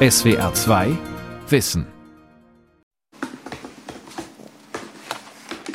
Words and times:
SWR 0.00 0.54
2 0.54 0.96
Wissen 1.48 1.84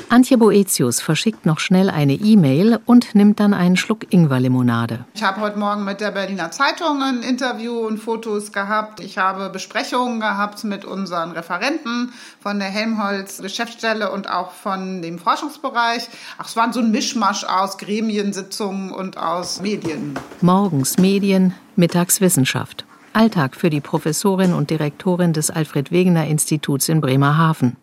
Antje 0.08 0.38
Boetius 0.38 1.01
verschickt 1.01 1.46
noch 1.46 1.59
schnell 1.59 1.90
eine 1.90 2.14
E-Mail 2.14 2.80
und 2.86 3.16
nimmt 3.16 3.42
dann 3.42 3.54
einen 3.54 3.75
Schluck 3.75 4.14
Ingwerlimonade. 4.14 5.04
Ich 5.14 5.24
habe 5.24 5.42
heute 5.42 5.59
Morgen 5.59 5.83
mit 5.83 6.00
der 6.00 6.12
Berliner 6.12 6.51
Zeitung 6.51 7.01
ein 7.04 7.22
Interview 7.22 7.86
und 7.86 7.98
Fotos 7.98 8.54
gehabt. 8.54 9.01
Ich 9.01 9.17
habe 9.17 9.49
Besprechungen 9.49 10.21
gehabt 10.21 10.63
mit 10.63 10.85
unseren 10.85 11.31
Referenten 11.31 12.13
von 12.39 12.59
der 12.59 12.69
Helmholtz 12.69 13.39
Geschäftsstelle 13.41 14.09
und 14.09 14.29
auch 14.29 14.51
von 14.51 15.01
dem 15.01 15.19
Forschungsbereich. 15.19 16.07
Ach, 16.37 16.47
es 16.47 16.55
waren 16.55 16.71
so 16.71 16.79
ein 16.79 16.91
Mischmasch 16.91 17.43
aus 17.43 17.77
Gremiensitzungen 17.77 18.93
und 18.93 19.17
aus 19.17 19.59
Medien. 19.59 20.17
Morgens 20.39 20.97
Medien, 20.97 21.55
mittags 21.75 22.21
Wissenschaft. 22.21 22.85
Alltag 23.14 23.55
für 23.55 23.70
die 23.70 23.82
Professorin 23.82 24.54
und 24.54 24.70
Direktorin 24.70 25.33
des 25.33 25.50
Alfred 25.50 25.92
Wegener 25.92 26.28
Instituts 26.28 26.89
in 26.89 27.01
Bremerhaven. 27.01 27.78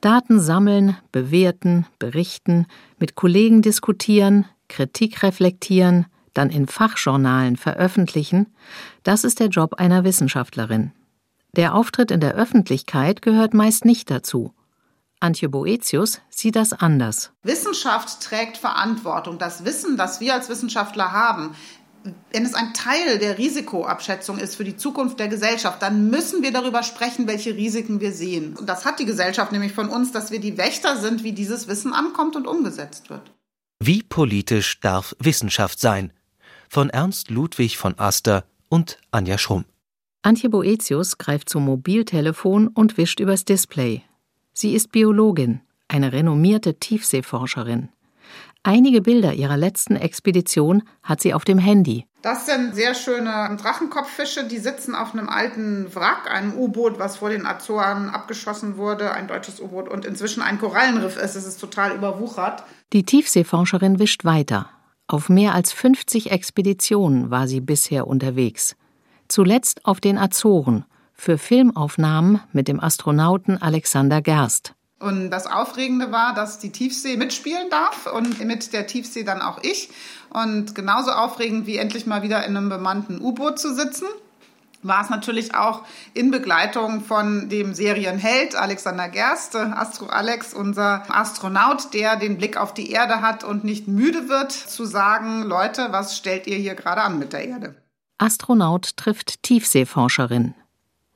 Daten 0.00 0.40
sammeln, 0.40 0.96
bewerten, 1.12 1.86
berichten, 1.98 2.66
mit 2.98 3.14
Kollegen 3.14 3.62
diskutieren, 3.62 4.46
Kritik 4.68 5.22
reflektieren, 5.22 6.06
dann 6.34 6.50
in 6.50 6.66
Fachjournalen 6.66 7.56
veröffentlichen, 7.56 8.46
das 9.02 9.24
ist 9.24 9.40
der 9.40 9.48
Job 9.48 9.74
einer 9.74 10.04
Wissenschaftlerin. 10.04 10.92
Der 11.56 11.74
Auftritt 11.74 12.10
in 12.10 12.20
der 12.20 12.34
Öffentlichkeit 12.34 13.22
gehört 13.22 13.54
meist 13.54 13.84
nicht 13.84 14.10
dazu. 14.10 14.52
Antje 15.20 15.48
Boetius 15.48 16.20
sieht 16.28 16.56
das 16.56 16.72
anders. 16.72 17.32
Wissenschaft 17.44 18.20
trägt 18.20 18.56
Verantwortung. 18.58 19.38
Das 19.38 19.64
Wissen, 19.64 19.96
das 19.96 20.20
wir 20.20 20.34
als 20.34 20.48
Wissenschaftler 20.48 21.12
haben, 21.12 21.54
wenn 22.32 22.44
es 22.44 22.54
ein 22.54 22.74
Teil 22.74 23.18
der 23.18 23.38
Risikoabschätzung 23.38 24.38
ist 24.38 24.56
für 24.56 24.64
die 24.64 24.76
Zukunft 24.76 25.18
der 25.18 25.28
Gesellschaft, 25.28 25.80
dann 25.80 26.10
müssen 26.10 26.42
wir 26.42 26.52
darüber 26.52 26.82
sprechen, 26.82 27.26
welche 27.26 27.54
Risiken 27.54 28.00
wir 28.00 28.12
sehen. 28.12 28.56
Und 28.56 28.68
das 28.68 28.84
hat 28.84 28.98
die 28.98 29.06
Gesellschaft 29.06 29.52
nämlich 29.52 29.72
von 29.72 29.88
uns, 29.88 30.12
dass 30.12 30.30
wir 30.30 30.40
die 30.40 30.58
Wächter 30.58 30.96
sind, 30.96 31.24
wie 31.24 31.32
dieses 31.32 31.66
Wissen 31.66 31.92
ankommt 31.92 32.36
und 32.36 32.46
umgesetzt 32.46 33.10
wird. 33.10 33.32
Wie 33.80 34.02
politisch 34.02 34.80
darf 34.80 35.14
Wissenschaft 35.18 35.80
sein? 35.80 36.12
Von 36.68 36.90
Ernst 36.90 37.30
Ludwig 37.30 37.78
von 37.78 37.98
Aster 37.98 38.44
und 38.68 38.98
Anja 39.10 39.38
Schrumm. 39.38 39.64
Antje 40.22 40.48
Boetius 40.48 41.18
greift 41.18 41.48
zum 41.48 41.64
Mobiltelefon 41.66 42.68
und 42.68 42.96
wischt 42.96 43.20
übers 43.20 43.44
Display. 43.44 44.02
Sie 44.52 44.74
ist 44.74 44.90
Biologin, 44.92 45.60
eine 45.88 46.12
renommierte 46.12 46.78
Tiefseeforscherin. 46.78 47.90
Einige 48.66 49.02
Bilder 49.02 49.34
ihrer 49.34 49.58
letzten 49.58 49.94
Expedition 49.94 50.84
hat 51.02 51.20
sie 51.20 51.34
auf 51.34 51.44
dem 51.44 51.58
Handy. 51.58 52.06
Das 52.22 52.46
sind 52.46 52.74
sehr 52.74 52.94
schöne 52.94 53.54
Drachenkopffische, 53.60 54.48
die 54.48 54.56
sitzen 54.56 54.94
auf 54.94 55.12
einem 55.12 55.28
alten 55.28 55.94
Wrack, 55.94 56.30
einem 56.30 56.54
U-Boot, 56.54 56.98
was 56.98 57.18
vor 57.18 57.28
den 57.28 57.44
Azoren 57.44 58.08
abgeschossen 58.08 58.78
wurde, 58.78 59.12
ein 59.12 59.28
deutsches 59.28 59.60
U-Boot 59.60 59.90
und 59.90 60.06
inzwischen 60.06 60.42
ein 60.42 60.58
Korallenriff 60.58 61.18
ist. 61.18 61.36
Es 61.36 61.46
ist 61.46 61.60
total 61.60 61.94
überwuchert. 61.94 62.64
Die 62.94 63.02
Tiefseeforscherin 63.02 63.98
wischt 63.98 64.24
weiter. 64.24 64.70
Auf 65.08 65.28
mehr 65.28 65.54
als 65.54 65.74
50 65.74 66.30
Expeditionen 66.30 67.30
war 67.30 67.46
sie 67.46 67.60
bisher 67.60 68.06
unterwegs. 68.06 68.76
Zuletzt 69.28 69.84
auf 69.84 70.00
den 70.00 70.16
Azoren 70.16 70.86
für 71.12 71.36
Filmaufnahmen 71.36 72.40
mit 72.52 72.68
dem 72.68 72.80
Astronauten 72.80 73.60
Alexander 73.60 74.22
Gerst. 74.22 74.74
Und 75.04 75.30
das 75.30 75.46
Aufregende 75.46 76.12
war, 76.12 76.34
dass 76.34 76.58
die 76.58 76.72
Tiefsee 76.72 77.16
mitspielen 77.16 77.68
darf 77.70 78.06
und 78.06 78.42
mit 78.44 78.72
der 78.72 78.86
Tiefsee 78.86 79.22
dann 79.22 79.42
auch 79.42 79.58
ich. 79.62 79.90
Und 80.30 80.74
genauso 80.74 81.10
aufregend 81.10 81.66
wie 81.66 81.76
endlich 81.76 82.06
mal 82.06 82.22
wieder 82.22 82.44
in 82.46 82.56
einem 82.56 82.70
bemannten 82.70 83.20
U-Boot 83.20 83.58
zu 83.58 83.74
sitzen 83.74 84.06
war 84.84 85.02
es 85.02 85.10
natürlich 85.10 85.54
auch 85.54 85.82
in 86.12 86.30
Begleitung 86.30 87.00
von 87.00 87.48
dem 87.48 87.74
Serienheld 87.74 88.54
Alexander 88.54 89.08
Gerst, 89.08 89.56
Astro 89.56 90.06
Alex, 90.06 90.52
unser 90.52 91.02
Astronaut, 91.08 91.94
der 91.94 92.16
den 92.16 92.36
Blick 92.36 92.56
auf 92.56 92.74
die 92.74 92.90
Erde 92.90 93.22
hat 93.22 93.44
und 93.44 93.64
nicht 93.64 93.88
müde 93.88 94.28
wird 94.28 94.52
zu 94.52 94.84
sagen, 94.84 95.42
Leute, 95.42 95.88
was 95.90 96.16
stellt 96.16 96.46
ihr 96.46 96.58
hier 96.58 96.74
gerade 96.74 97.00
an 97.00 97.18
mit 97.18 97.32
der 97.32 97.48
Erde? 97.48 97.74
Astronaut 98.18 98.96
trifft 98.96 99.42
Tiefseeforscherin. 99.42 100.54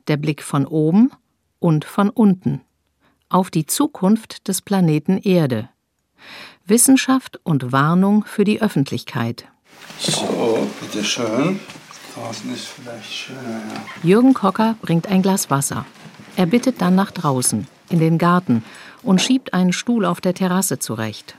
Der 0.08 0.16
Blick 0.16 0.42
von 0.42 0.66
oben 0.66 1.12
und 1.58 1.84
von 1.84 2.08
unten 2.08 2.62
auf 3.28 3.50
die 3.50 3.66
Zukunft 3.66 4.48
des 4.48 4.62
Planeten 4.62 5.18
Erde. 5.18 5.68
Wissenschaft 6.66 7.40
und 7.44 7.72
Warnung 7.72 8.24
für 8.24 8.44
die 8.44 8.60
Öffentlichkeit. 8.60 9.46
So, 9.98 10.68
bitteschön. 10.80 11.60
Draußen 12.14 12.52
ist 12.52 12.66
vielleicht 12.66 13.12
schöner, 13.12 13.40
ja. 13.40 13.84
Jürgen 14.02 14.34
Kocker 14.34 14.76
bringt 14.82 15.06
ein 15.06 15.22
Glas 15.22 15.50
Wasser. 15.50 15.86
Er 16.36 16.46
bittet 16.46 16.80
dann 16.80 16.94
nach 16.94 17.10
draußen, 17.10 17.66
in 17.90 18.00
den 18.00 18.18
Garten, 18.18 18.64
und 19.02 19.20
schiebt 19.20 19.54
einen 19.54 19.72
Stuhl 19.72 20.04
auf 20.04 20.20
der 20.20 20.34
Terrasse 20.34 20.78
zurecht. 20.78 21.36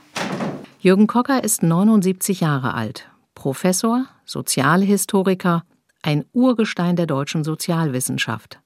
Jürgen 0.80 1.06
Kocker 1.06 1.44
ist 1.44 1.62
79 1.62 2.40
Jahre 2.40 2.74
alt, 2.74 3.08
Professor, 3.34 4.06
Sozialhistoriker, 4.24 5.62
ein 6.02 6.24
Urgestein 6.32 6.96
der 6.96 7.06
deutschen 7.06 7.44
Sozialwissenschaft. 7.44 8.59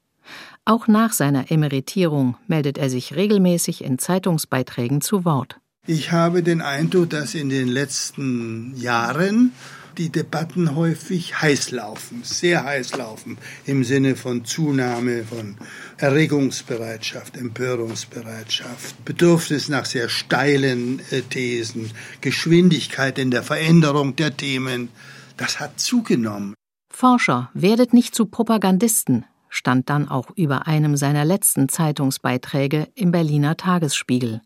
Auch 0.66 0.88
nach 0.88 1.12
seiner 1.12 1.50
Emeritierung 1.50 2.36
meldet 2.46 2.78
er 2.78 2.88
sich 2.88 3.14
regelmäßig 3.14 3.84
in 3.84 3.98
Zeitungsbeiträgen 3.98 5.02
zu 5.02 5.26
Wort. 5.26 5.60
Ich 5.86 6.10
habe 6.10 6.42
den 6.42 6.62
Eindruck, 6.62 7.10
dass 7.10 7.34
in 7.34 7.50
den 7.50 7.68
letzten 7.68 8.74
Jahren 8.74 9.52
die 9.98 10.08
Debatten 10.08 10.74
häufig 10.74 11.40
heiß 11.42 11.70
laufen, 11.70 12.22
sehr 12.24 12.64
heiß 12.64 12.96
laufen, 12.96 13.36
im 13.66 13.84
Sinne 13.84 14.16
von 14.16 14.46
Zunahme 14.46 15.24
von 15.24 15.56
Erregungsbereitschaft, 15.98 17.36
Empörungsbereitschaft, 17.36 19.04
Bedürfnis 19.04 19.68
nach 19.68 19.84
sehr 19.84 20.08
steilen 20.08 21.00
äh, 21.10 21.20
Thesen, 21.20 21.90
Geschwindigkeit 22.22 23.18
in 23.18 23.30
der 23.30 23.42
Veränderung 23.42 24.16
der 24.16 24.34
Themen. 24.34 24.88
Das 25.36 25.60
hat 25.60 25.78
zugenommen. 25.78 26.54
Forscher, 26.90 27.50
werdet 27.52 27.92
nicht 27.92 28.14
zu 28.14 28.24
Propagandisten, 28.26 29.26
stand 29.54 29.88
dann 29.88 30.08
auch 30.08 30.30
über 30.34 30.66
einem 30.66 30.96
seiner 30.96 31.24
letzten 31.24 31.68
Zeitungsbeiträge 31.68 32.88
im 32.94 33.12
Berliner 33.12 33.56
Tagesspiegel 33.56 34.40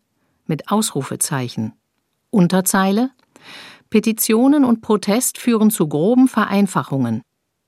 mit 0.45 0.69
Ausrufezeichen. 0.71 1.73
Unterzeile 2.29 3.09
Petitionen 3.89 4.65
und 4.65 4.81
Protest 4.81 5.39
führen 5.39 5.71
zu 5.71 5.87
groben 5.87 6.27
Vereinfachungen. 6.27 7.23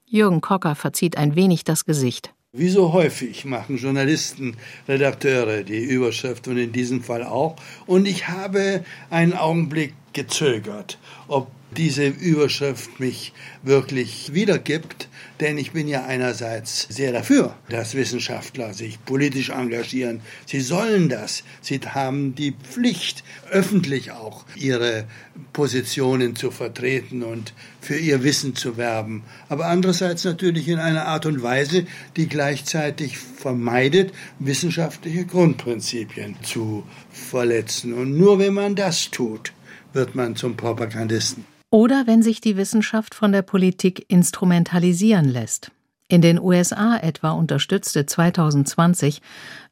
Jürgen 0.05 0.41
Kocker 0.41 0.75
verzieht 0.75 1.17
ein 1.17 1.35
wenig 1.35 1.63
das 1.63 1.85
Gesicht. 1.85 2.33
Wie 2.53 2.69
so 2.69 2.93
häufig 2.93 3.45
machen 3.45 3.77
Journalisten, 3.77 4.57
Redakteure 4.87 5.63
die 5.63 5.83
Überschrift 5.83 6.47
und 6.47 6.57
in 6.57 6.71
diesem 6.71 7.01
Fall 7.01 7.23
auch. 7.23 7.55
Und 7.87 8.07
ich 8.07 8.27
habe 8.27 8.83
einen 9.09 9.33
Augenblick 9.33 9.93
gezögert, 10.13 10.99
ob 11.27 11.47
diese 11.77 12.07
Überschrift 12.07 12.99
mich 12.99 13.33
wirklich 13.63 14.33
wiedergibt, 14.33 15.07
denn 15.39 15.57
ich 15.57 15.71
bin 15.71 15.87
ja 15.87 16.05
einerseits 16.05 16.87
sehr 16.89 17.11
dafür, 17.11 17.55
dass 17.69 17.95
Wissenschaftler 17.95 18.73
sich 18.73 19.03
politisch 19.05 19.49
engagieren. 19.49 20.21
Sie 20.45 20.59
sollen 20.59 21.09
das. 21.09 21.43
Sie 21.61 21.79
haben 21.79 22.35
die 22.35 22.51
Pflicht, 22.51 23.23
öffentlich 23.49 24.11
auch 24.11 24.45
ihre 24.55 25.05
Positionen 25.53 26.35
zu 26.35 26.51
vertreten 26.51 27.23
und 27.23 27.53
für 27.79 27.97
ihr 27.97 28.23
Wissen 28.23 28.55
zu 28.55 28.77
werben. 28.77 29.23
Aber 29.49 29.65
andererseits 29.65 30.25
natürlich 30.25 30.67
in 30.67 30.79
einer 30.79 31.05
Art 31.05 31.25
und 31.25 31.41
Weise, 31.41 31.85
die 32.17 32.27
gleichzeitig 32.27 33.17
vermeidet, 33.17 34.13
wissenschaftliche 34.39 35.25
Grundprinzipien 35.25 36.35
zu 36.43 36.83
verletzen. 37.09 37.93
Und 37.93 38.17
nur 38.17 38.39
wenn 38.39 38.53
man 38.53 38.75
das 38.75 39.09
tut, 39.09 39.53
wird 39.93 40.15
man 40.15 40.35
zum 40.35 40.55
Propagandisten. 40.55 41.50
Oder 41.71 42.05
wenn 42.05 42.21
sich 42.21 42.41
die 42.41 42.57
Wissenschaft 42.57 43.15
von 43.15 43.31
der 43.31 43.43
Politik 43.43 44.05
instrumentalisieren 44.09 45.25
lässt. 45.25 45.71
In 46.09 46.21
den 46.21 46.37
USA 46.37 46.97
etwa 46.97 47.31
unterstützte 47.31 48.05
2020 48.05 49.21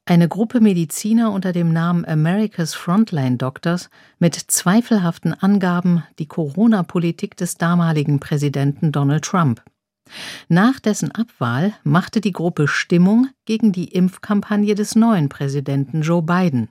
eine 0.05 0.29
Gruppe 0.29 0.61
Mediziner 0.61 1.33
unter 1.33 1.51
dem 1.51 1.73
Namen 1.73 2.05
America's 2.05 2.73
Frontline 2.73 3.35
Doctors 3.35 3.89
mit 4.17 4.35
zweifelhaften 4.35 5.33
Angaben 5.33 6.03
die 6.17 6.27
Corona-Politik 6.27 7.35
des 7.35 7.55
damaligen 7.55 8.21
Präsidenten 8.21 8.93
Donald 8.93 9.25
Trump. 9.25 9.61
Nach 10.47 10.79
dessen 10.79 11.11
Abwahl 11.11 11.73
machte 11.83 12.21
die 12.21 12.31
Gruppe 12.31 12.69
Stimmung 12.69 13.27
gegen 13.43 13.73
die 13.73 13.89
Impfkampagne 13.89 14.73
des 14.73 14.95
neuen 14.95 15.27
Präsidenten 15.27 16.01
Joe 16.01 16.21
Biden. 16.21 16.69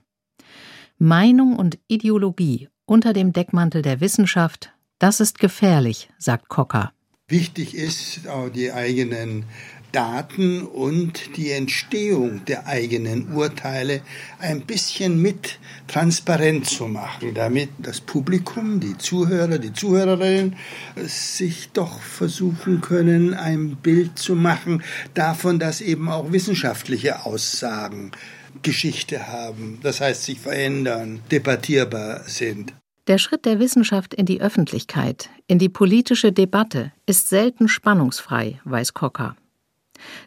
Meinung 0.96 1.56
und 1.56 1.78
Ideologie 1.86 2.70
unter 2.86 3.12
dem 3.12 3.34
Deckmantel 3.34 3.82
der 3.82 4.00
Wissenschaft 4.00 4.72
das 4.98 5.20
ist 5.20 5.38
gefährlich, 5.38 6.08
sagt 6.18 6.48
Cocker. 6.48 6.92
Wichtig 7.28 7.74
ist, 7.74 8.26
auch 8.26 8.48
die 8.48 8.72
eigenen 8.72 9.44
Daten 9.92 10.62
und 10.62 11.36
die 11.36 11.50
Entstehung 11.50 12.44
der 12.44 12.66
eigenen 12.66 13.32
Urteile 13.32 14.02
ein 14.38 14.62
bisschen 14.62 15.20
mit 15.20 15.58
transparent 15.86 16.66
zu 16.66 16.86
machen, 16.88 17.34
damit 17.34 17.70
das 17.78 18.00
Publikum, 18.00 18.80
die 18.80 18.98
Zuhörer, 18.98 19.58
die 19.58 19.72
Zuhörerinnen 19.72 20.56
sich 20.96 21.70
doch 21.72 22.00
versuchen 22.00 22.80
können, 22.80 23.34
ein 23.34 23.76
Bild 23.76 24.18
zu 24.18 24.34
machen 24.34 24.82
davon, 25.14 25.58
dass 25.58 25.80
eben 25.80 26.08
auch 26.08 26.32
wissenschaftliche 26.32 27.24
Aussagen 27.24 28.12
Geschichte 28.62 29.28
haben, 29.28 29.78
das 29.82 30.00
heißt 30.00 30.24
sich 30.24 30.40
verändern, 30.40 31.20
debattierbar 31.30 32.24
sind. 32.26 32.74
Der 33.08 33.16
Schritt 33.16 33.46
der 33.46 33.58
Wissenschaft 33.58 34.12
in 34.12 34.26
die 34.26 34.42
Öffentlichkeit, 34.42 35.30
in 35.46 35.58
die 35.58 35.70
politische 35.70 36.30
Debatte 36.30 36.92
ist 37.06 37.30
selten 37.30 37.66
spannungsfrei, 37.66 38.60
weiß 38.64 38.92
Kocker. 38.92 39.34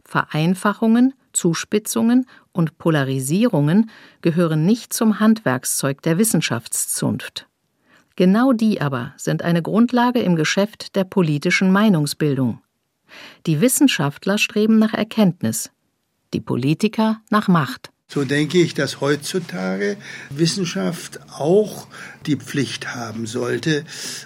Vereinfachungen, 0.04 1.14
Zuspitzungen 1.32 2.26
und 2.52 2.80
Polarisierungen 2.80 3.92
gehören 4.22 4.66
nicht 4.66 4.94
zum 4.94 5.20
Handwerkszeug 5.20 6.02
der 6.02 6.18
Wissenschaftszunft. 6.18 7.48
Genau 8.16 8.52
die 8.52 8.82
aber 8.82 9.14
sind 9.16 9.44
eine 9.44 9.62
Grundlage 9.62 10.22
im 10.22 10.36
Geschäft 10.36 10.96
der 10.96 11.04
politischen 11.04 11.72
Meinungsbildung. 11.72 12.62
Die 13.46 13.62
Wissenschaftler 13.62 14.40
streben 14.40 14.80
nach 14.80 14.96
Erkenntnis, 14.96 15.70
die 16.34 16.42
Politiker 16.42 17.22
nach 17.30 17.48
Macht. 17.48 17.92
So 18.14 18.26
denke 18.26 18.58
ich, 18.58 18.74
dass 18.74 19.00
heutzutage 19.00 19.96
Wissenschaft 20.32 21.22
auch 21.32 21.88
die 22.26 22.36
Pflicht 22.36 22.94
haben 22.94 23.26
sollte, 23.26 23.86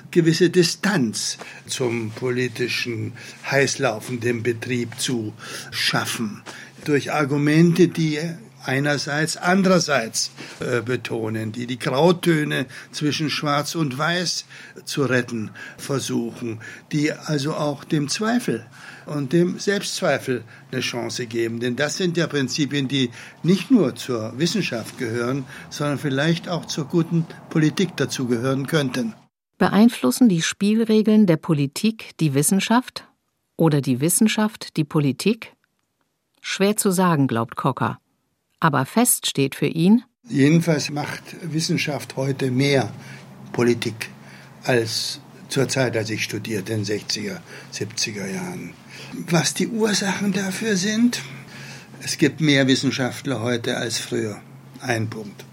gewisse 0.09 0.49
Distanz 0.49 1.37
zum 1.67 2.09
politischen 2.09 3.13
heißlaufenden 3.51 4.41
Betrieb 4.41 4.99
zu 4.99 5.33
schaffen. 5.69 6.41
Durch 6.83 7.11
Argumente, 7.11 7.87
die 7.87 8.19
einerseits, 8.63 9.37
andererseits 9.37 10.31
äh, 10.61 10.81
betonen, 10.81 11.51
die 11.51 11.67
die 11.67 11.77
Grautöne 11.77 12.65
zwischen 12.91 13.29
Schwarz 13.29 13.75
und 13.75 13.99
Weiß 13.99 14.45
zu 14.85 15.03
retten 15.03 15.51
versuchen, 15.77 16.59
die 16.91 17.11
also 17.11 17.53
auch 17.53 17.83
dem 17.83 18.09
Zweifel 18.09 18.65
und 19.05 19.33
dem 19.33 19.59
Selbstzweifel 19.59 20.43
eine 20.71 20.81
Chance 20.81 21.25
geben. 21.25 21.59
Denn 21.59 21.75
das 21.75 21.97
sind 21.97 22.17
ja 22.17 22.27
Prinzipien, 22.27 22.87
die 22.87 23.09
nicht 23.43 23.71
nur 23.71 23.95
zur 23.95 24.37
Wissenschaft 24.37 24.97
gehören, 24.97 25.45
sondern 25.69 25.97
vielleicht 25.97 26.49
auch 26.49 26.65
zur 26.65 26.85
guten 26.85 27.25
Politik 27.49 27.95
dazugehören 27.97 28.67
könnten. 28.67 29.13
Beeinflussen 29.57 30.27
die 30.27 30.41
Spielregeln 30.41 31.27
der 31.27 31.37
Politik 31.37 32.11
die 32.19 32.33
Wissenschaft 32.33 33.07
oder 33.57 33.81
die 33.81 34.01
Wissenschaft 34.01 34.75
die 34.77 34.83
Politik? 34.83 35.53
Schwer 36.41 36.75
zu 36.77 36.91
sagen, 36.91 37.27
glaubt 37.27 37.55
Cocker. 37.55 37.99
Aber 38.59 38.85
fest 38.85 39.27
steht 39.27 39.55
für 39.55 39.67
ihn, 39.67 40.03
Jedenfalls 40.27 40.89
macht 40.89 41.23
Wissenschaft 41.43 42.15
heute 42.15 42.49
mehr 42.49 42.91
Politik 43.53 44.09
als 44.63 45.19
zur 45.49 45.67
Zeit, 45.67 45.95
als 45.95 46.09
ich 46.09 46.23
studierte 46.23 46.73
in 46.73 46.83
den 46.83 46.99
60er, 46.99 47.39
70er 47.73 48.27
Jahren. 48.27 48.73
Was 49.29 49.53
die 49.53 49.67
Ursachen 49.67 50.33
dafür 50.33 50.75
sind? 50.75 51.21
Es 52.01 52.17
gibt 52.17 52.41
mehr 52.41 52.67
Wissenschaftler 52.67 53.41
heute 53.41 53.77
als 53.77 53.97
früher. 53.97 54.41
Ein 54.81 55.09
Punkt. 55.09 55.45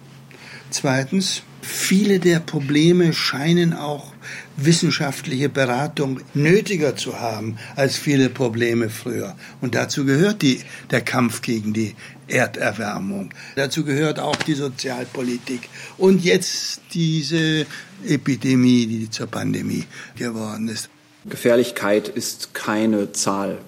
Zweitens, 0.71 1.43
viele 1.61 2.19
der 2.19 2.41
Probleme 2.41 3.13
scheinen 3.13 3.73
auch 3.73 4.12
wissenschaftliche 4.57 5.49
Beratung 5.49 6.21
nötiger 6.35 6.97
zu 6.97 7.21
haben 7.21 7.59
als 7.77 7.97
viele 7.97 8.29
Probleme 8.29 8.91
früher. 8.91 9.37
Und 9.61 9.75
dazu 9.75 10.05
gehört 10.05 10.43
die, 10.43 10.61
der 10.91 11.01
Kampf 11.01 11.43
gegen 11.43 11.73
die 11.73 11.95
Erderwärmung. 12.29 13.31
Dazu 13.57 13.85
gehört 13.85 14.19
auch 14.19 14.37
die 14.37 14.55
Sozialpolitik. 14.55 15.69
Und 15.99 16.25
jetzt 16.25 16.81
diese 16.95 17.67
Epidemie, 18.07 18.87
die 18.87 19.11
zur 19.11 19.27
Pandemie 19.27 19.85
geworden 20.17 20.69
ist. 20.69 20.89
Gefährlichkeit 21.25 22.09
ist 22.09 22.55
keine 22.55 23.13
Zahl. 23.13 23.59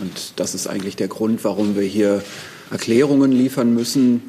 Und 0.00 0.34
das 0.36 0.54
ist 0.54 0.66
eigentlich 0.66 0.96
der 0.96 1.08
Grund, 1.08 1.44
warum 1.44 1.76
wir 1.76 1.82
hier 1.82 2.22
Erklärungen 2.70 3.32
liefern 3.32 3.74
müssen, 3.74 4.22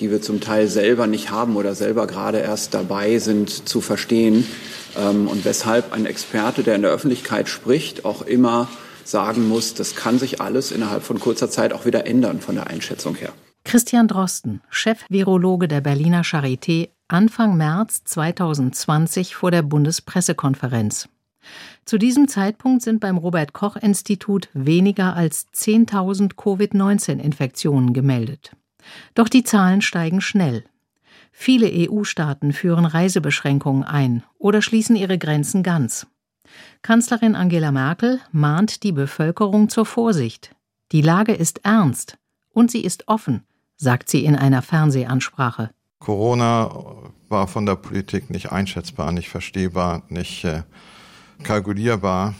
die 0.00 0.10
wir 0.10 0.22
zum 0.22 0.40
Teil 0.40 0.68
selber 0.68 1.06
nicht 1.06 1.30
haben 1.30 1.56
oder 1.56 1.74
selber 1.74 2.06
gerade 2.06 2.38
erst 2.38 2.74
dabei 2.74 3.18
sind 3.18 3.68
zu 3.68 3.80
verstehen. 3.80 4.46
Ähm, 4.98 5.28
und 5.28 5.44
weshalb 5.44 5.92
ein 5.92 6.06
Experte, 6.06 6.62
der 6.62 6.76
in 6.76 6.82
der 6.82 6.90
Öffentlichkeit 6.90 7.48
spricht, 7.48 8.04
auch 8.04 8.22
immer 8.22 8.68
sagen 9.04 9.48
muss, 9.48 9.74
das 9.74 9.96
kann 9.96 10.18
sich 10.18 10.40
alles 10.40 10.70
innerhalb 10.70 11.02
von 11.02 11.18
kurzer 11.18 11.50
Zeit 11.50 11.72
auch 11.72 11.84
wieder 11.84 12.06
ändern 12.06 12.40
von 12.40 12.54
der 12.54 12.68
Einschätzung 12.68 13.14
her. 13.14 13.32
Christian 13.64 14.08
Drosten, 14.08 14.60
Chef-Virologe 14.70 15.68
der 15.68 15.80
Berliner 15.80 16.22
Charité, 16.22 16.88
Anfang 17.08 17.56
März 17.56 18.02
2020 18.04 19.34
vor 19.34 19.50
der 19.50 19.62
Bundespressekonferenz. 19.62 21.08
Zu 21.84 21.98
diesem 21.98 22.28
Zeitpunkt 22.28 22.82
sind 22.82 23.00
beim 23.00 23.18
Robert 23.18 23.52
Koch 23.52 23.76
Institut 23.76 24.48
weniger 24.52 25.14
als 25.14 25.46
10.000 25.52 26.34
Covid-19-Infektionen 26.36 27.92
gemeldet. 27.92 28.52
Doch 29.14 29.28
die 29.28 29.44
Zahlen 29.44 29.82
steigen 29.82 30.20
schnell. 30.20 30.64
Viele 31.32 31.70
EU-Staaten 31.72 32.52
führen 32.52 32.84
Reisebeschränkungen 32.84 33.84
ein 33.84 34.22
oder 34.38 34.62
schließen 34.62 34.96
ihre 34.96 35.18
Grenzen 35.18 35.62
ganz. 35.62 36.06
Kanzlerin 36.82 37.34
Angela 37.34 37.72
Merkel 37.72 38.20
mahnt 38.30 38.82
die 38.82 38.92
Bevölkerung 38.92 39.68
zur 39.68 39.86
Vorsicht. 39.86 40.54
Die 40.92 41.00
Lage 41.00 41.32
ist 41.32 41.64
ernst 41.64 42.18
und 42.50 42.70
sie 42.70 42.82
ist 42.82 43.08
offen, 43.08 43.44
sagt 43.76 44.10
sie 44.10 44.24
in 44.24 44.36
einer 44.36 44.62
Fernsehansprache. 44.62 45.70
Corona 45.98 46.70
war 47.28 47.48
von 47.48 47.64
der 47.64 47.76
Politik 47.76 48.28
nicht 48.28 48.52
einschätzbar, 48.52 49.12
nicht 49.12 49.28
verstehbar, 49.28 50.02
nicht 50.08 50.44
äh, 50.44 50.64
kalkulierbar. 51.42 52.34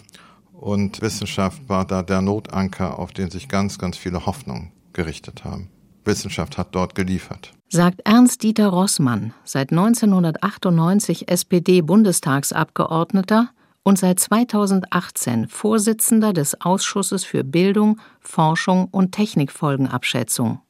Und 0.53 1.01
Wissenschaft 1.01 1.69
war 1.69 1.85
da 1.85 2.03
der 2.03 2.21
Notanker, 2.21 2.99
auf 2.99 3.13
den 3.13 3.31
sich 3.31 3.49
ganz, 3.49 3.79
ganz 3.79 3.97
viele 3.97 4.27
Hoffnungen 4.27 4.73
gerichtet 4.93 5.45
haben. 5.45 5.71
Wissenschaft 6.05 6.59
hat 6.59 6.75
dort 6.75 6.95
geliefert. 6.95 7.53
Sagt 7.69 8.03
Ernst-Dieter 8.05 8.69
Rossmann, 8.69 9.33
seit 9.45 9.71
1998 9.71 11.29
SPD-Bundestagsabgeordneter 11.29 13.51
und 13.83 13.99
seit 13.99 14.21
2018 14.21 15.49
Vorsitzender 15.49 16.33
des 16.33 16.61
Ausschusses 16.61 17.25
für 17.25 17.45
Bildung, 17.45 18.01
Forschung 18.21 18.89
und 18.91 19.13
Technikfolgenabschätzung. 19.13 20.61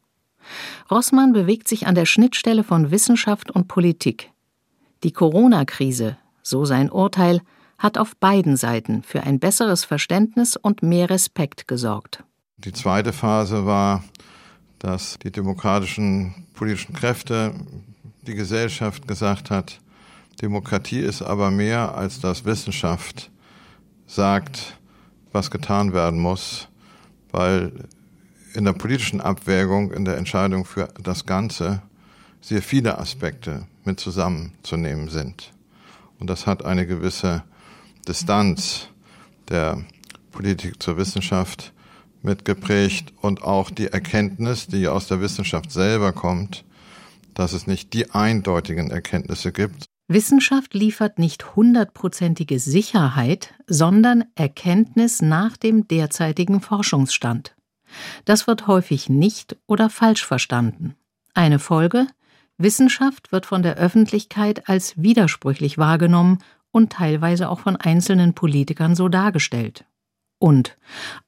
Rossmann 0.90 1.32
bewegt 1.32 1.68
sich 1.68 1.86
an 1.86 1.94
der 1.94 2.06
Schnittstelle 2.06 2.64
von 2.64 2.90
Wissenschaft 2.90 3.50
und 3.50 3.68
Politik. 3.68 4.30
Die 5.04 5.12
Corona-Krise, 5.12 6.16
so 6.42 6.64
sein 6.64 6.90
Urteil, 6.90 7.40
hat 7.78 7.98
auf 7.98 8.16
beiden 8.16 8.56
Seiten 8.56 9.02
für 9.02 9.24
ein 9.24 9.40
besseres 9.40 9.84
Verständnis 9.84 10.56
und 10.56 10.82
mehr 10.82 11.10
Respekt 11.10 11.66
gesorgt. 11.66 12.22
Die 12.58 12.72
zweite 12.72 13.12
Phase 13.12 13.66
war, 13.66 14.04
dass 14.82 15.16
die 15.20 15.30
demokratischen 15.30 16.34
politischen 16.54 16.92
Kräfte, 16.92 17.54
die 18.26 18.34
Gesellschaft 18.34 19.06
gesagt 19.06 19.48
hat, 19.48 19.78
Demokratie 20.40 20.98
ist 20.98 21.22
aber 21.22 21.52
mehr, 21.52 21.94
als 21.94 22.18
dass 22.18 22.44
Wissenschaft 22.44 23.30
sagt, 24.08 24.76
was 25.30 25.52
getan 25.52 25.92
werden 25.92 26.18
muss, 26.18 26.66
weil 27.30 27.72
in 28.54 28.64
der 28.64 28.72
politischen 28.72 29.20
Abwägung, 29.20 29.92
in 29.92 30.04
der 30.04 30.16
Entscheidung 30.16 30.64
für 30.64 30.88
das 31.00 31.26
Ganze 31.26 31.80
sehr 32.40 32.60
viele 32.60 32.98
Aspekte 32.98 33.68
mit 33.84 34.00
zusammenzunehmen 34.00 35.08
sind. 35.08 35.52
Und 36.18 36.28
das 36.28 36.48
hat 36.48 36.64
eine 36.64 36.88
gewisse 36.88 37.44
Distanz 38.08 38.88
der 39.48 39.84
Politik 40.32 40.82
zur 40.82 40.96
Wissenschaft 40.96 41.72
mitgeprägt 42.24 43.12
und 43.20 43.42
auch 43.42 43.70
die 43.70 43.86
Erkenntnis, 43.86 44.66
die 44.66 44.88
aus 44.88 45.08
der 45.08 45.20
Wissenschaft 45.20 45.70
selber 45.70 46.12
kommt, 46.12 46.64
dass 47.34 47.52
es 47.52 47.66
nicht 47.66 47.92
die 47.92 48.10
eindeutigen 48.10 48.90
Erkenntnisse 48.90 49.52
gibt. 49.52 49.84
Wissenschaft 50.08 50.74
liefert 50.74 51.18
nicht 51.18 51.56
hundertprozentige 51.56 52.58
Sicherheit, 52.58 53.54
sondern 53.66 54.24
Erkenntnis 54.34 55.22
nach 55.22 55.56
dem 55.56 55.88
derzeitigen 55.88 56.60
Forschungsstand. 56.60 57.54
Das 58.24 58.46
wird 58.46 58.66
häufig 58.66 59.08
nicht 59.08 59.56
oder 59.66 59.90
falsch 59.90 60.24
verstanden. 60.24 60.94
Eine 61.34 61.58
Folge 61.58 62.06
Wissenschaft 62.58 63.32
wird 63.32 63.46
von 63.46 63.62
der 63.62 63.76
Öffentlichkeit 63.76 64.68
als 64.68 65.00
widersprüchlich 65.02 65.78
wahrgenommen 65.78 66.38
und 66.70 66.92
teilweise 66.92 67.48
auch 67.48 67.60
von 67.60 67.76
einzelnen 67.76 68.34
Politikern 68.34 68.94
so 68.94 69.08
dargestellt. 69.08 69.84
Und 70.42 70.76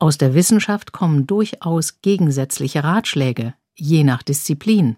aus 0.00 0.18
der 0.18 0.34
Wissenschaft 0.34 0.90
kommen 0.90 1.28
durchaus 1.28 2.00
gegensätzliche 2.02 2.82
Ratschläge, 2.82 3.54
je 3.76 4.02
nach 4.02 4.24
Disziplin. 4.24 4.96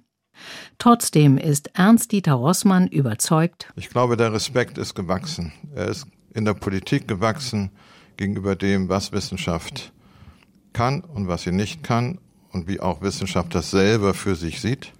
Trotzdem 0.78 1.36
ist 1.36 1.68
Ernst-Dieter 1.74 2.32
Rossmann 2.32 2.86
überzeugt. 2.86 3.70
Ich 3.76 3.90
glaube, 3.90 4.16
der 4.16 4.32
Respekt 4.32 4.78
ist 4.78 4.94
gewachsen. 4.94 5.52
Er 5.74 5.88
ist 5.88 6.06
in 6.32 6.46
der 6.46 6.54
Politik 6.54 7.06
gewachsen 7.06 7.72
gegenüber 8.16 8.56
dem, 8.56 8.88
was 8.88 9.12
Wissenschaft 9.12 9.92
kann 10.72 11.02
und 11.02 11.28
was 11.28 11.42
sie 11.42 11.52
nicht 11.52 11.82
kann 11.82 12.18
und 12.52 12.68
wie 12.68 12.80
auch 12.80 13.02
Wissenschaft 13.02 13.54
das 13.54 13.70
selber 13.70 14.14
für 14.14 14.34
sich 14.34 14.62
sieht. 14.62 14.94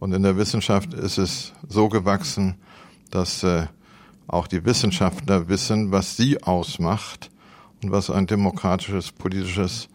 Und 0.00 0.12
in 0.12 0.24
der 0.24 0.36
Wissenschaft 0.36 0.94
ist 0.94 1.18
es 1.18 1.52
so 1.68 1.88
gewachsen, 1.88 2.56
dass 3.08 3.44
äh, 3.44 3.68
auch 4.26 4.48
die 4.48 4.64
Wissenschaftler 4.64 5.46
wissen, 5.46 5.92
was 5.92 6.16
sie 6.16 6.42
ausmacht 6.42 7.30
und 7.82 7.90
was 7.90 8.10
ein 8.10 8.26
demokratisches 8.26 9.12
politisches 9.12 9.88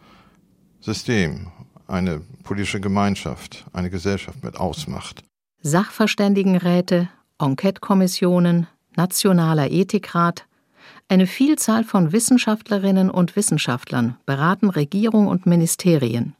System, 0.80 1.48
eine 1.86 2.20
politische 2.42 2.80
Gemeinschaft, 2.80 3.64
eine 3.72 3.90
Gesellschaft 3.90 4.42
mit 4.42 4.56
ausmacht. 4.56 5.22
Sachverständigenräte, 5.62 7.08
Enquete-Kommissionen, 7.38 8.66
Nationaler 8.96 9.70
Ethikrat, 9.70 10.46
eine 11.08 11.26
Vielzahl 11.26 11.84
von 11.84 12.12
Wissenschaftlerinnen 12.12 13.10
und 13.10 13.36
Wissenschaftlern 13.36 14.16
beraten 14.26 14.70
Regierung 14.70 15.28
und 15.28 15.46
Ministerien. 15.46 16.34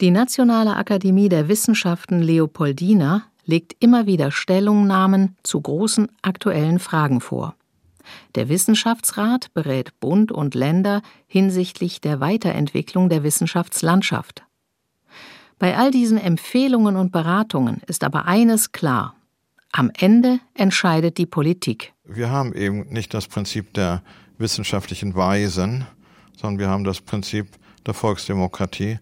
Die 0.00 0.10
Nationale 0.10 0.76
Akademie 0.76 1.28
der 1.28 1.48
Wissenschaften 1.48 2.22
Leopoldina 2.22 3.24
legt 3.44 3.76
immer 3.80 4.06
wieder 4.06 4.30
Stellungnahmen 4.30 5.36
zu 5.42 5.60
großen 5.60 6.08
aktuellen 6.22 6.78
Fragen 6.78 7.20
vor. 7.20 7.54
Der 8.34 8.48
Wissenschaftsrat 8.48 9.52
berät 9.54 9.98
Bund 10.00 10.32
und 10.32 10.54
Länder 10.54 11.02
hinsichtlich 11.26 12.00
der 12.00 12.20
Weiterentwicklung 12.20 13.08
der 13.08 13.22
Wissenschaftslandschaft. 13.22 14.44
Bei 15.58 15.76
all 15.76 15.90
diesen 15.90 16.18
Empfehlungen 16.18 16.96
und 16.96 17.12
Beratungen 17.12 17.80
ist 17.86 18.02
aber 18.04 18.26
eines 18.26 18.72
klar. 18.72 19.14
Am 19.70 19.90
Ende 19.96 20.40
entscheidet 20.54 21.18
die 21.18 21.26
Politik. 21.26 21.92
Wir 22.04 22.30
haben 22.30 22.52
eben 22.52 22.88
nicht 22.88 23.14
das 23.14 23.28
Prinzip 23.28 23.72
der 23.74 24.02
wissenschaftlichen 24.38 25.14
Weisen, 25.14 25.86
sondern 26.36 26.58
wir 26.58 26.68
haben 26.68 26.84
das 26.84 27.00
Prinzip 27.00 27.46
der 27.86 27.94
Volksdemokratie, 27.94 28.98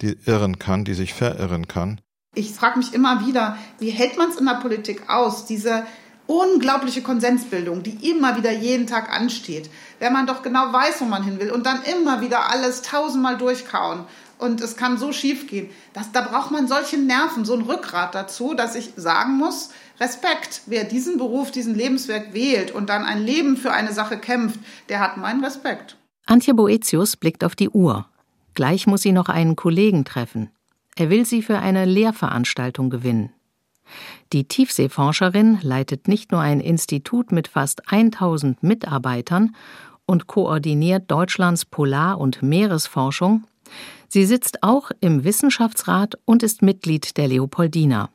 die 0.00 0.16
irren 0.24 0.58
kann, 0.58 0.84
die 0.84 0.94
sich 0.94 1.14
verirren 1.14 1.68
kann. 1.68 2.00
Ich 2.34 2.52
frage 2.52 2.78
mich 2.78 2.94
immer 2.94 3.26
wieder, 3.26 3.56
wie 3.78 3.90
hält 3.90 4.16
man 4.16 4.30
es 4.30 4.36
in 4.36 4.46
der 4.46 4.54
Politik 4.54 5.08
aus, 5.08 5.46
diese 5.46 5.84
unglaubliche 6.26 7.02
Konsensbildung, 7.02 7.82
die 7.82 8.10
immer 8.10 8.36
wieder 8.36 8.52
jeden 8.52 8.86
Tag 8.86 9.14
ansteht, 9.14 9.70
wenn 9.98 10.12
man 10.12 10.26
doch 10.26 10.42
genau 10.42 10.72
weiß, 10.72 11.00
wo 11.00 11.04
man 11.04 11.22
hin 11.22 11.38
will 11.38 11.50
und 11.50 11.66
dann 11.66 11.82
immer 11.82 12.20
wieder 12.20 12.50
alles 12.50 12.82
tausendmal 12.82 13.36
durchkauen 13.36 14.04
und 14.38 14.60
es 14.60 14.76
kann 14.76 14.98
so 14.98 15.12
schief 15.12 15.46
gehen. 15.46 15.70
Das, 15.92 16.12
da 16.12 16.22
braucht 16.22 16.50
man 16.50 16.66
solche 16.68 16.98
Nerven, 16.98 17.44
so 17.44 17.54
ein 17.54 17.62
Rückgrat 17.62 18.14
dazu, 18.14 18.54
dass 18.54 18.74
ich 18.74 18.92
sagen 18.96 19.36
muss, 19.36 19.70
Respekt, 20.00 20.62
wer 20.66 20.84
diesen 20.84 21.18
Beruf, 21.18 21.50
diesen 21.50 21.74
Lebenswerk 21.74 22.34
wählt 22.34 22.72
und 22.72 22.88
dann 22.88 23.04
ein 23.04 23.22
Leben 23.22 23.56
für 23.56 23.72
eine 23.72 23.92
Sache 23.92 24.18
kämpft, 24.18 24.58
der 24.88 25.00
hat 25.00 25.16
meinen 25.16 25.44
Respekt. 25.44 25.96
Antje 26.26 26.54
Boetius 26.54 27.16
blickt 27.16 27.44
auf 27.44 27.54
die 27.54 27.68
Uhr. 27.68 28.06
Gleich 28.54 28.86
muss 28.86 29.02
sie 29.02 29.12
noch 29.12 29.28
einen 29.28 29.56
Kollegen 29.56 30.04
treffen. 30.04 30.50
Er 30.96 31.10
will 31.10 31.26
sie 31.26 31.42
für 31.42 31.58
eine 31.58 31.84
Lehrveranstaltung 31.84 32.88
gewinnen. 32.88 33.32
Die 34.32 34.44
Tiefseeforscherin 34.44 35.58
leitet 35.62 36.08
nicht 36.08 36.32
nur 36.32 36.40
ein 36.40 36.60
Institut 36.60 37.32
mit 37.32 37.48
fast 37.48 37.92
1000 37.92 38.62
Mitarbeitern 38.62 39.54
und 40.06 40.26
koordiniert 40.26 41.10
Deutschlands 41.10 41.64
Polar- 41.64 42.18
und 42.18 42.42
Meeresforschung, 42.42 43.44
sie 44.08 44.24
sitzt 44.24 44.62
auch 44.62 44.90
im 45.00 45.24
Wissenschaftsrat 45.24 46.18
und 46.24 46.42
ist 46.42 46.62
Mitglied 46.62 47.16
der 47.16 47.28
Leopoldina. 47.28 48.10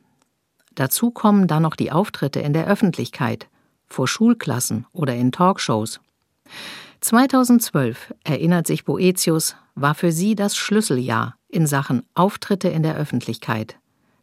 Dazu 0.74 1.10
kommen 1.10 1.46
dann 1.46 1.62
noch 1.62 1.76
die 1.76 1.90
Auftritte 1.90 2.40
in 2.40 2.52
der 2.52 2.66
Öffentlichkeit, 2.66 3.48
vor 3.86 4.06
Schulklassen 4.06 4.86
oder 4.92 5.14
in 5.14 5.32
Talkshows. 5.32 6.00
2012, 7.00 8.14
erinnert 8.24 8.66
sich 8.66 8.84
Boetius, 8.84 9.56
war 9.74 9.94
für 9.94 10.12
sie 10.12 10.34
das 10.34 10.56
Schlüsseljahr 10.56 11.36
in 11.48 11.66
Sachen 11.66 12.04
Auftritte 12.14 12.68
in 12.68 12.82
der 12.82 12.96
Öffentlichkeit. 12.96 13.79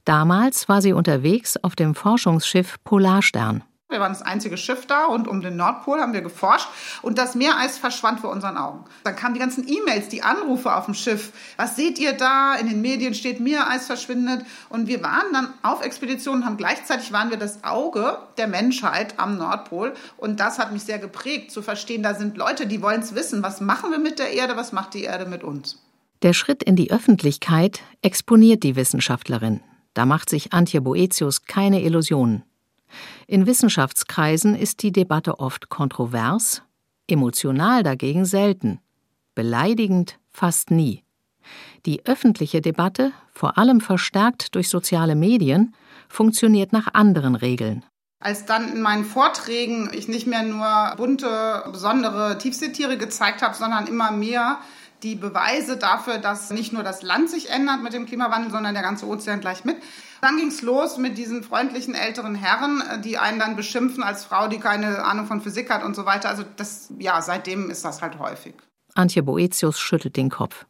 Damals 0.08 0.70
war 0.70 0.82
sie 0.82 0.94
unterwegs 0.94 1.58
auf 1.62 1.76
dem 1.76 1.94
Forschungsschiff 1.94 2.78
Polarstern. 2.86 3.66
Wir 3.90 4.00
waren 4.00 4.14
das 4.14 4.22
einzige 4.22 4.56
Schiff 4.56 4.86
da 4.86 5.08
und 5.08 5.28
um 5.28 5.42
den 5.42 5.58
Nordpol 5.58 6.00
haben 6.00 6.14
wir 6.14 6.22
geforscht 6.22 6.70
und 7.02 7.18
das 7.18 7.36
Meereis 7.36 7.78
verschwand 7.78 8.22
vor 8.22 8.30
unseren 8.32 8.56
Augen. 8.56 8.86
Dann 9.04 9.18
kamen 9.18 9.34
die 9.34 9.42
ganzen 9.42 9.68
E-Mails, 9.68 10.08
die 10.08 10.24
Anrufe 10.24 10.74
auf 10.74 10.86
dem 10.86 10.94
Schiff. 10.94 11.34
Was 11.58 11.76
seht 11.76 12.00
ihr 12.00 12.14
da? 12.14 12.56
In 12.56 12.70
den 12.70 12.80
Medien 12.80 13.16
steht 13.16 13.42
Meereis 13.42 13.88
verschwindet 13.88 14.46
und 14.70 14.88
wir 14.88 15.04
waren 15.04 15.34
dann 15.34 15.50
auf 15.62 15.84
Expeditionen, 15.84 16.46
haben 16.46 16.56
gleichzeitig 16.56 17.12
waren 17.12 17.30
wir 17.30 17.38
das 17.38 17.66
Auge 17.66 18.18
der 18.38 18.48
Menschheit 18.48 19.20
am 19.20 19.38
Nordpol 19.38 19.94
und 20.16 20.40
das 20.40 20.58
hat 20.58 20.72
mich 20.72 20.84
sehr 20.84 21.00
geprägt 21.00 21.52
zu 21.52 21.62
verstehen, 21.62 22.02
da 22.02 22.14
sind 22.14 22.38
Leute, 22.38 22.66
die 22.66 22.82
wollen 22.82 23.02
es 23.02 23.14
wissen, 23.14 23.44
was 23.44 23.60
machen 23.60 23.92
wir 23.92 24.00
mit 24.00 24.20
der 24.20 24.32
Erde, 24.32 24.56
was 24.56 24.72
macht 24.72 24.94
die 24.94 25.04
Erde 25.04 25.26
mit 25.26 25.44
uns? 25.44 25.84
Der 26.22 26.32
Schritt 26.32 26.64
in 26.64 26.78
die 26.78 26.92
Öffentlichkeit 26.92 27.82
exponiert 28.02 28.64
die 28.64 28.78
Wissenschaftlerin. 28.78 29.60
Da 29.98 30.06
macht 30.06 30.30
sich 30.30 30.54
Antje 30.54 30.80
Boetius 30.80 31.46
keine 31.46 31.82
Illusionen. 31.82 32.44
In 33.26 33.48
Wissenschaftskreisen 33.48 34.54
ist 34.54 34.84
die 34.84 34.92
Debatte 34.92 35.40
oft 35.40 35.70
kontrovers, 35.70 36.62
emotional 37.08 37.82
dagegen 37.82 38.24
selten, 38.24 38.80
beleidigend 39.34 40.20
fast 40.30 40.70
nie. 40.70 41.04
Die 41.88 42.06
öffentliche 42.06 42.62
Debatte, 42.62 43.12
vor 43.34 43.58
allem 43.58 43.82
verstärkt 43.82 44.54
durch 44.54 44.70
soziale 44.70 45.16
Medien, 45.16 45.74
funktioniert 46.10 46.74
nach 46.74 46.94
anderen 46.94 47.34
Regeln. 47.34 47.84
Als 48.20 48.46
dann 48.46 48.72
in 48.74 48.82
meinen 48.82 49.04
Vorträgen 49.04 49.90
ich 49.94 50.08
nicht 50.08 50.28
mehr 50.28 50.44
nur 50.44 50.96
bunte, 50.96 51.64
besondere 51.72 52.38
Tiefseetiere 52.38 53.00
gezeigt 53.00 53.42
habe, 53.42 53.56
sondern 53.56 53.88
immer 53.88 54.12
mehr 54.12 54.60
die 55.04 55.16
Beweise 55.16 55.78
dafür, 55.78 56.18
dass 56.18 56.50
nicht 56.50 56.74
nur 56.74 56.84
das 56.84 57.04
Land 57.04 57.30
sich 57.30 57.50
ändert 57.50 57.84
mit 57.84 57.94
dem 57.94 58.06
Klimawandel, 58.06 58.52
sondern 58.52 58.74
der 58.74 58.84
ganze 58.84 59.08
Ozean 59.08 59.42
gleich 59.42 59.64
mit. 59.64 59.78
Dann 60.22 60.38
ging 60.38 60.48
es 60.48 60.62
los 60.62 60.98
mit 60.98 61.18
diesen 61.18 61.44
freundlichen 61.44 61.94
älteren 61.94 62.34
Herren, 62.34 62.82
die 63.04 63.18
einen 63.18 63.40
dann 63.40 63.56
beschimpfen 63.56 64.04
als 64.04 64.26
Frau, 64.26 64.48
die 64.48 64.60
keine 64.60 65.04
Ahnung 65.04 65.28
von 65.28 65.42
Physik 65.42 65.70
hat 65.70 65.84
und 65.84 65.96
so 65.96 66.06
weiter. 66.06 66.30
Also 66.30 66.44
das, 66.56 66.92
ja, 66.98 67.22
seitdem 67.22 67.70
ist 67.70 67.86
das 67.86 68.02
halt 68.02 68.18
häufig. 68.18 68.56
Antje 68.96 69.22
Boetius 69.22 69.80
schüttelt 69.80 70.18
den 70.18 70.30
Kopf. 70.30 70.66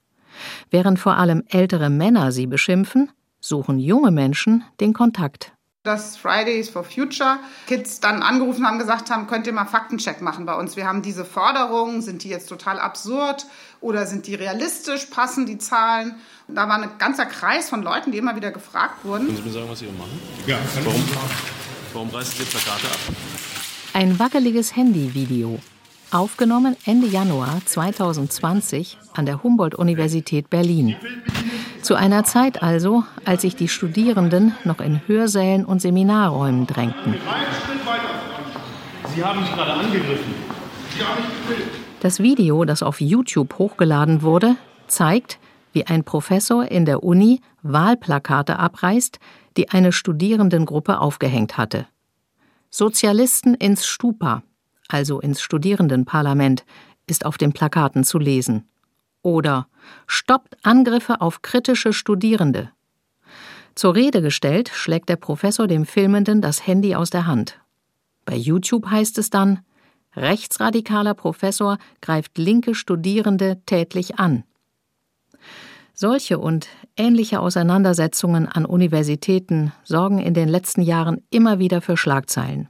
Während 0.69 0.99
vor 0.99 1.17
allem 1.17 1.43
ältere 1.47 1.89
Männer 1.89 2.31
sie 2.31 2.45
beschimpfen, 2.45 3.11
suchen 3.39 3.79
junge 3.79 4.11
Menschen 4.11 4.63
den 4.79 4.93
Kontakt 4.93 5.53
dass 5.87 6.17
Fridays 6.17 6.69
for 6.69 6.83
Future 6.83 7.39
Kids 7.65 7.99
dann 7.99 8.21
angerufen 8.21 8.67
haben, 8.67 8.77
gesagt 8.77 9.09
haben, 9.09 9.27
könnt 9.27 9.47
ihr 9.47 9.53
mal 9.53 9.65
Faktencheck 9.65 10.21
machen 10.21 10.45
bei 10.45 10.53
uns. 10.53 10.75
Wir 10.75 10.85
haben 10.85 11.01
diese 11.01 11.25
Forderungen, 11.25 12.01
sind 12.01 12.23
die 12.23 12.29
jetzt 12.29 12.47
total 12.49 12.79
absurd 12.79 13.45
oder 13.79 14.05
sind 14.05 14.27
die 14.27 14.35
realistisch, 14.35 15.05
passen 15.05 15.45
die 15.45 15.57
Zahlen? 15.57 16.15
Und 16.47 16.55
da 16.55 16.67
war 16.67 16.81
ein 16.81 16.89
ganzer 16.99 17.25
Kreis 17.25 17.69
von 17.69 17.81
Leuten, 17.81 18.11
die 18.11 18.17
immer 18.17 18.35
wieder 18.35 18.51
gefragt 18.51 19.05
wurden. 19.05 19.25
Können 19.25 19.37
Sie 19.37 19.43
mir 19.43 19.51
sagen, 19.51 19.69
was 19.69 19.79
Sie 19.79 19.85
machen? 19.85 20.19
Ja, 20.45 20.57
warum, 20.83 21.03
warum 21.93 22.09
reißen 22.09 22.33
Sie 22.37 22.43
Plakate 22.43 22.87
ab? 22.87 22.99
Ein 23.93 24.19
wackeliges 24.19 24.75
Handyvideo. 24.75 25.59
Aufgenommen 26.11 26.77
Ende 26.85 27.07
Januar 27.07 27.61
2020 27.65 28.97
an 29.13 29.25
der 29.25 29.43
Humboldt-Universität 29.43 30.49
Berlin. 30.49 30.95
Zu 31.87 31.95
einer 31.95 32.25
Zeit 32.25 32.61
also, 32.61 33.05
als 33.23 33.43
sich 33.43 33.55
die 33.55 33.69
Studierenden 33.69 34.53
noch 34.65 34.81
in 34.81 34.99
Hörsälen 35.07 35.63
und 35.63 35.81
Seminarräumen 35.81 36.67
drängten. 36.67 37.15
Sie 39.15 39.23
haben 39.23 39.39
mich 39.39 39.49
gerade 39.53 39.71
angegriffen. 39.71 40.35
Das 42.01 42.19
Video, 42.19 42.65
das 42.65 42.83
auf 42.83 42.99
YouTube 42.99 43.57
hochgeladen 43.57 44.21
wurde, 44.21 44.57
zeigt, 44.87 45.39
wie 45.71 45.87
ein 45.87 46.03
Professor 46.03 46.69
in 46.69 46.83
der 46.83 47.05
Uni 47.05 47.39
Wahlplakate 47.61 48.59
abreißt, 48.59 49.19
die 49.55 49.69
eine 49.69 49.93
Studierendengruppe 49.93 50.99
aufgehängt 50.99 51.57
hatte. 51.57 51.87
Sozialisten 52.69 53.53
ins 53.53 53.87
Stupa, 53.87 54.43
also 54.89 55.21
ins 55.21 55.39
Studierendenparlament, 55.39 56.65
ist 57.05 57.25
auf 57.25 57.37
den 57.37 57.53
Plakaten 57.53 58.03
zu 58.03 58.19
lesen. 58.19 58.67
Oder 59.27 59.67
stoppt 60.05 60.55
Angriffe 60.63 61.19
auf 61.19 61.41
kritische 61.41 61.91
Studierende. 61.91 62.71
Zur 63.75 63.93
Rede 63.93 64.21
gestellt, 64.21 64.71
schlägt 64.73 65.09
der 65.09 65.17
Professor 65.17 65.67
dem 65.67 65.85
Filmenden 65.85 66.41
das 66.41 66.65
Handy 66.65 66.95
aus 66.95 67.09
der 67.09 67.27
Hand. 67.27 67.59
Bei 68.23 68.37
YouTube 68.37 68.89
heißt 68.89 69.17
es 69.17 69.29
dann, 69.29 69.59
rechtsradikaler 70.15 71.13
Professor 71.13 71.77
greift 71.99 72.37
linke 72.37 72.73
Studierende 72.73 73.59
tätlich 73.65 74.17
an. 74.17 74.45
Solche 75.93 76.39
und 76.39 76.69
ähnliche 76.95 77.41
Auseinandersetzungen 77.41 78.47
an 78.47 78.65
Universitäten 78.65 79.73
sorgen 79.83 80.19
in 80.19 80.35
den 80.35 80.47
letzten 80.47 80.81
Jahren 80.81 81.21
immer 81.31 81.59
wieder 81.59 81.81
für 81.81 81.97
Schlagzeilen 81.97 82.69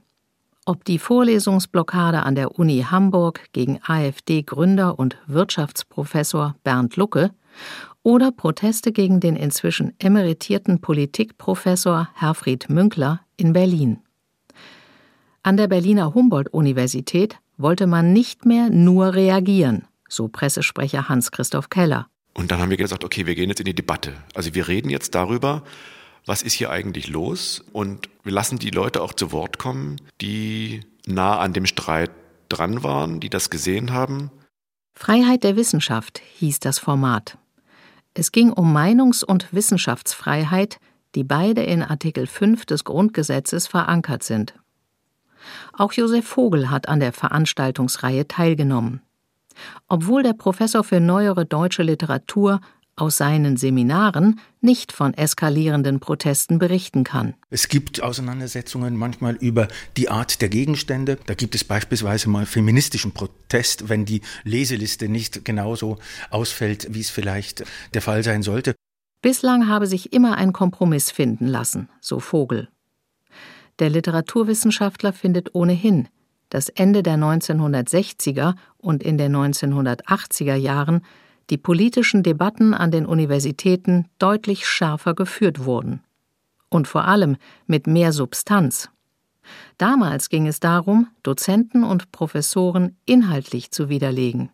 ob 0.68 0.84
die 0.84 0.98
Vorlesungsblockade 0.98 2.22
an 2.22 2.34
der 2.34 2.58
Uni 2.58 2.84
Hamburg 2.90 3.48
gegen 3.52 3.80
AfD-Gründer 3.82 4.98
und 4.98 5.16
Wirtschaftsprofessor 5.26 6.56
Bernd 6.62 6.96
Lucke 6.96 7.30
oder 8.02 8.30
Proteste 8.30 8.92
gegen 8.92 9.18
den 9.18 9.34
inzwischen 9.34 9.94
emeritierten 9.98 10.82
Politikprofessor 10.82 12.10
Herfried 12.14 12.68
Münkler 12.68 13.20
in 13.38 13.54
Berlin. 13.54 14.00
An 15.42 15.56
der 15.56 15.68
Berliner 15.68 16.12
Humboldt-Universität 16.12 17.38
wollte 17.56 17.86
man 17.86 18.12
nicht 18.12 18.44
mehr 18.44 18.68
nur 18.68 19.14
reagieren, 19.14 19.86
so 20.06 20.28
Pressesprecher 20.28 21.08
Hans-Christoph 21.08 21.70
Keller. 21.70 22.08
Und 22.34 22.50
dann 22.50 22.60
haben 22.60 22.70
wir 22.70 22.76
gesagt, 22.76 23.04
okay, 23.04 23.24
wir 23.24 23.34
gehen 23.34 23.48
jetzt 23.48 23.60
in 23.60 23.64
die 23.64 23.74
Debatte. 23.74 24.12
Also 24.34 24.54
wir 24.54 24.68
reden 24.68 24.90
jetzt 24.90 25.14
darüber, 25.14 25.62
was 26.26 26.42
ist 26.42 26.54
hier 26.54 26.70
eigentlich 26.70 27.08
los? 27.08 27.64
Und 27.72 28.08
wir 28.22 28.32
lassen 28.32 28.58
die 28.58 28.70
Leute 28.70 29.02
auch 29.02 29.12
zu 29.12 29.32
Wort 29.32 29.58
kommen, 29.58 29.96
die 30.20 30.82
nah 31.06 31.38
an 31.38 31.52
dem 31.52 31.66
Streit 31.66 32.10
dran 32.48 32.82
waren, 32.82 33.20
die 33.20 33.30
das 33.30 33.50
gesehen 33.50 33.92
haben. 33.92 34.30
Freiheit 34.94 35.44
der 35.44 35.56
Wissenschaft 35.56 36.20
hieß 36.38 36.60
das 36.60 36.78
Format. 36.78 37.38
Es 38.14 38.32
ging 38.32 38.50
um 38.50 38.76
Meinungs- 38.76 39.24
und 39.24 39.52
Wissenschaftsfreiheit, 39.52 40.78
die 41.14 41.24
beide 41.24 41.62
in 41.62 41.82
Artikel 41.82 42.26
5 42.26 42.66
des 42.66 42.84
Grundgesetzes 42.84 43.66
verankert 43.66 44.22
sind. 44.22 44.54
Auch 45.72 45.92
Josef 45.92 46.26
Vogel 46.26 46.70
hat 46.70 46.88
an 46.88 47.00
der 47.00 47.12
Veranstaltungsreihe 47.12 48.26
teilgenommen. 48.26 49.02
Obwohl 49.88 50.22
der 50.22 50.34
Professor 50.34 50.84
für 50.84 51.00
neuere 51.00 51.46
deutsche 51.46 51.82
Literatur 51.82 52.60
aus 52.98 53.16
seinen 53.16 53.56
Seminaren 53.56 54.40
nicht 54.60 54.92
von 54.92 55.14
eskalierenden 55.14 56.00
Protesten 56.00 56.58
berichten 56.58 57.04
kann. 57.04 57.34
Es 57.50 57.68
gibt 57.68 58.02
Auseinandersetzungen 58.02 58.96
manchmal 58.96 59.36
über 59.36 59.68
die 59.96 60.08
Art 60.10 60.40
der 60.42 60.48
Gegenstände. 60.48 61.18
Da 61.26 61.34
gibt 61.34 61.54
es 61.54 61.64
beispielsweise 61.64 62.28
mal 62.28 62.46
feministischen 62.46 63.12
Protest, 63.12 63.88
wenn 63.88 64.04
die 64.04 64.22
Leseliste 64.44 65.08
nicht 65.08 65.44
genauso 65.44 65.98
ausfällt, 66.30 66.88
wie 66.94 67.00
es 67.00 67.10
vielleicht 67.10 67.64
der 67.94 68.02
Fall 68.02 68.22
sein 68.22 68.42
sollte. 68.42 68.74
Bislang 69.22 69.68
habe 69.68 69.86
sich 69.86 70.12
immer 70.12 70.36
ein 70.36 70.52
Kompromiss 70.52 71.10
finden 71.10 71.46
lassen, 71.46 71.88
so 72.00 72.20
Vogel. 72.20 72.68
Der 73.78 73.90
Literaturwissenschaftler 73.90 75.12
findet 75.12 75.54
ohnehin, 75.54 76.08
dass 76.50 76.68
Ende 76.68 77.02
der 77.02 77.16
1960er 77.16 78.54
und 78.76 79.02
in 79.02 79.18
den 79.18 79.34
1980er 79.34 80.54
Jahren 80.54 81.02
die 81.50 81.58
politischen 81.58 82.22
Debatten 82.22 82.74
an 82.74 82.90
den 82.90 83.06
Universitäten 83.06 84.06
deutlich 84.18 84.66
schärfer 84.66 85.14
geführt 85.14 85.64
wurden. 85.64 86.02
Und 86.68 86.86
vor 86.86 87.06
allem 87.06 87.36
mit 87.66 87.86
mehr 87.86 88.12
Substanz. 88.12 88.90
Damals 89.78 90.28
ging 90.28 90.46
es 90.46 90.60
darum, 90.60 91.08
Dozenten 91.22 91.84
und 91.84 92.12
Professoren 92.12 92.96
inhaltlich 93.06 93.70
zu 93.70 93.88
widerlegen. 93.88 94.50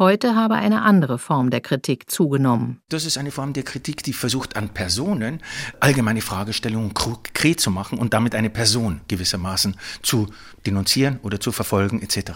Heute 0.00 0.34
habe 0.34 0.54
eine 0.54 0.80
andere 0.80 1.18
Form 1.18 1.50
der 1.50 1.60
Kritik 1.60 2.10
zugenommen. 2.10 2.80
Das 2.88 3.04
ist 3.04 3.18
eine 3.18 3.30
Form 3.30 3.52
der 3.52 3.64
Kritik, 3.64 4.02
die 4.02 4.14
versucht, 4.14 4.56
an 4.56 4.70
Personen 4.70 5.42
allgemeine 5.78 6.22
Fragestellungen 6.22 6.94
konkret 6.94 7.60
zu 7.60 7.70
machen 7.70 7.98
und 7.98 8.14
damit 8.14 8.34
eine 8.34 8.48
Person 8.48 9.02
gewissermaßen 9.08 9.76
zu 10.00 10.28
denunzieren 10.64 11.20
oder 11.22 11.38
zu 11.38 11.52
verfolgen 11.52 12.00
etc. 12.00 12.32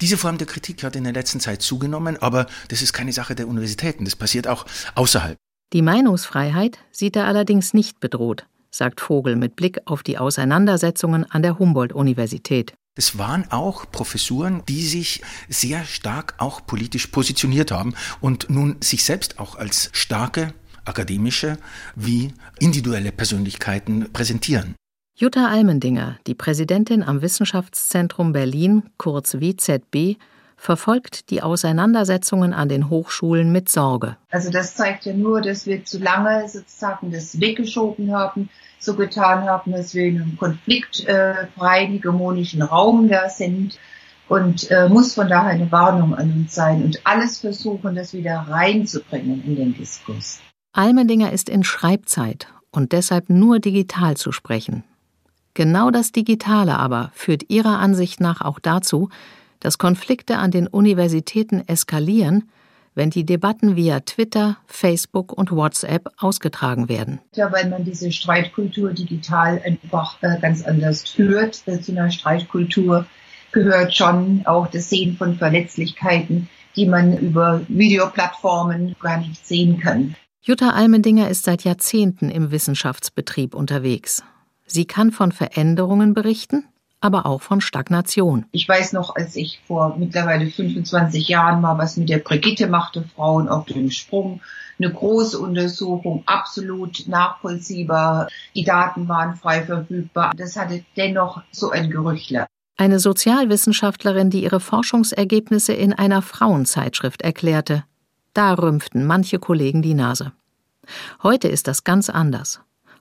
Diese 0.00 0.16
Form 0.16 0.38
der 0.38 0.48
Kritik 0.48 0.82
hat 0.82 0.96
in 0.96 1.04
der 1.04 1.12
letzten 1.12 1.38
Zeit 1.38 1.62
zugenommen, 1.62 2.20
aber 2.20 2.46
das 2.66 2.82
ist 2.82 2.92
keine 2.92 3.12
Sache 3.12 3.36
der 3.36 3.46
Universitäten, 3.46 4.04
das 4.04 4.16
passiert 4.16 4.48
auch 4.48 4.66
außerhalb. 4.96 5.36
Die 5.72 5.82
Meinungsfreiheit 5.82 6.80
sieht 6.90 7.14
er 7.14 7.28
allerdings 7.28 7.74
nicht 7.74 8.00
bedroht, 8.00 8.48
sagt 8.72 9.00
Vogel 9.00 9.36
mit 9.36 9.54
Blick 9.54 9.78
auf 9.84 10.02
die 10.02 10.18
Auseinandersetzungen 10.18 11.30
an 11.30 11.42
der 11.42 11.60
Humboldt-Universität. 11.60 12.74
Es 12.96 13.18
waren 13.18 13.50
auch 13.50 13.90
Professuren, 13.90 14.62
die 14.68 14.82
sich 14.82 15.20
sehr 15.48 15.84
stark 15.84 16.34
auch 16.38 16.64
politisch 16.64 17.08
positioniert 17.08 17.72
haben 17.72 17.94
und 18.20 18.50
nun 18.50 18.76
sich 18.80 19.04
selbst 19.04 19.40
auch 19.40 19.56
als 19.56 19.90
starke 19.92 20.54
akademische 20.84 21.58
wie 21.96 22.32
individuelle 22.60 23.10
Persönlichkeiten 23.10 24.12
präsentieren. 24.12 24.76
Jutta 25.16 25.48
Almendinger, 25.48 26.18
die 26.28 26.34
Präsidentin 26.36 27.02
am 27.02 27.20
Wissenschaftszentrum 27.20 28.32
Berlin, 28.32 28.84
kurz 28.96 29.34
WZB, 29.34 30.16
verfolgt 30.56 31.30
die 31.30 31.42
Auseinandersetzungen 31.42 32.52
an 32.52 32.68
den 32.68 32.90
Hochschulen 32.90 33.50
mit 33.50 33.68
Sorge. 33.68 34.16
Also 34.30 34.50
das 34.50 34.76
zeigt 34.76 35.04
ja 35.04 35.14
nur, 35.14 35.40
dass 35.40 35.66
wir 35.66 35.84
zu 35.84 35.98
lange 35.98 36.48
sozusagen 36.48 37.10
das 37.10 37.40
weggeschoben 37.40 38.12
haben, 38.12 38.48
so 38.84 38.94
getan 38.94 39.44
haben, 39.44 39.72
dass 39.72 39.94
wir 39.94 40.04
in 40.04 40.20
einem 40.20 40.36
konfliktfreien, 40.36 41.92
hegemonischen 41.92 42.62
Raum 42.62 43.08
da 43.08 43.28
sind 43.28 43.78
und 44.28 44.70
äh, 44.70 44.88
muss 44.88 45.14
von 45.14 45.28
daher 45.28 45.50
eine 45.50 45.70
Warnung 45.70 46.14
an 46.14 46.32
uns 46.32 46.54
sein 46.54 46.82
und 46.82 47.00
alles 47.04 47.40
versuchen, 47.40 47.94
das 47.94 48.14
wieder 48.14 48.46
reinzubringen 48.48 49.44
in 49.44 49.56
den 49.56 49.74
Diskurs. 49.74 50.40
Almendinger 50.72 51.32
ist 51.32 51.48
in 51.48 51.62
Schreibzeit 51.62 52.48
und 52.70 52.92
deshalb 52.92 53.30
nur 53.30 53.60
digital 53.60 54.16
zu 54.16 54.32
sprechen. 54.32 54.84
Genau 55.54 55.90
das 55.90 56.10
Digitale 56.10 56.78
aber 56.78 57.10
führt 57.14 57.48
ihrer 57.48 57.78
Ansicht 57.78 58.20
nach 58.20 58.40
auch 58.40 58.58
dazu, 58.58 59.08
dass 59.60 59.78
Konflikte 59.78 60.36
an 60.38 60.50
den 60.50 60.66
Universitäten 60.66 61.62
eskalieren, 61.66 62.50
wenn 62.94 63.10
die 63.10 63.24
Debatten 63.24 63.76
via 63.76 64.00
Twitter, 64.00 64.56
Facebook 64.66 65.32
und 65.32 65.50
WhatsApp 65.50 66.08
ausgetragen 66.18 66.88
werden. 66.88 67.20
Ja, 67.34 67.52
weil 67.52 67.68
man 67.68 67.84
diese 67.84 68.12
Streitkultur 68.12 68.92
digital 68.92 69.60
einfach 69.64 70.22
äh, 70.22 70.38
ganz 70.40 70.64
anders 70.64 71.08
führt. 71.08 71.62
Äh, 71.66 71.80
zu 71.80 71.92
einer 71.92 72.10
Streitkultur 72.10 73.06
gehört 73.52 73.94
schon 73.94 74.42
auch 74.46 74.66
das 74.66 74.90
Sehen 74.90 75.16
von 75.16 75.36
Verletzlichkeiten, 75.36 76.48
die 76.76 76.86
man 76.86 77.16
über 77.16 77.62
Videoplattformen 77.68 78.96
gar 79.00 79.18
nicht 79.18 79.46
sehen 79.46 79.78
kann. 79.80 80.16
Jutta 80.42 80.70
Almendinger 80.70 81.30
ist 81.30 81.44
seit 81.44 81.64
Jahrzehnten 81.64 82.28
im 82.28 82.50
Wissenschaftsbetrieb 82.50 83.54
unterwegs. 83.54 84.22
Sie 84.66 84.84
kann 84.84 85.10
von 85.10 85.32
Veränderungen 85.32 86.14
berichten, 86.14 86.64
aber 87.04 87.26
auch 87.26 87.42
von 87.42 87.60
Stagnation. 87.60 88.46
Ich 88.50 88.66
weiß 88.66 88.94
noch, 88.94 89.14
als 89.14 89.36
ich 89.36 89.60
vor 89.66 89.94
mittlerweile 89.98 90.50
25 90.50 91.28
Jahren 91.28 91.60
mal 91.60 91.76
was 91.76 91.98
mit 91.98 92.08
der 92.08 92.18
Brigitte 92.18 92.66
machte, 92.66 93.04
Frauen 93.14 93.48
auf 93.48 93.66
dem 93.66 93.90
Sprung, 93.90 94.40
eine 94.78 94.90
große 94.90 95.38
Untersuchung, 95.38 96.22
absolut 96.26 97.06
nachvollziehbar. 97.06 98.28
Die 98.54 98.64
Daten 98.64 99.06
waren 99.06 99.36
frei 99.36 99.62
verfügbar. 99.62 100.32
Das 100.36 100.56
hatte 100.56 100.82
dennoch 100.96 101.42
so 101.52 101.70
ein 101.70 101.90
Gerüchtle. 101.90 102.46
Eine 102.76 102.98
Sozialwissenschaftlerin, 102.98 104.30
die 104.30 104.42
ihre 104.42 104.58
Forschungsergebnisse 104.58 105.74
in 105.74 105.92
einer 105.92 106.22
Frauenzeitschrift 106.22 107.22
erklärte. 107.22 107.84
Da 108.32 108.54
rümpften 108.54 109.06
manche 109.06 109.38
Kollegen 109.38 109.82
die 109.82 109.94
Nase. 109.94 110.32
Heute 111.22 111.48
ist 111.48 111.68
das 111.68 111.84
ganz 111.84 112.08
anders. 112.08 112.60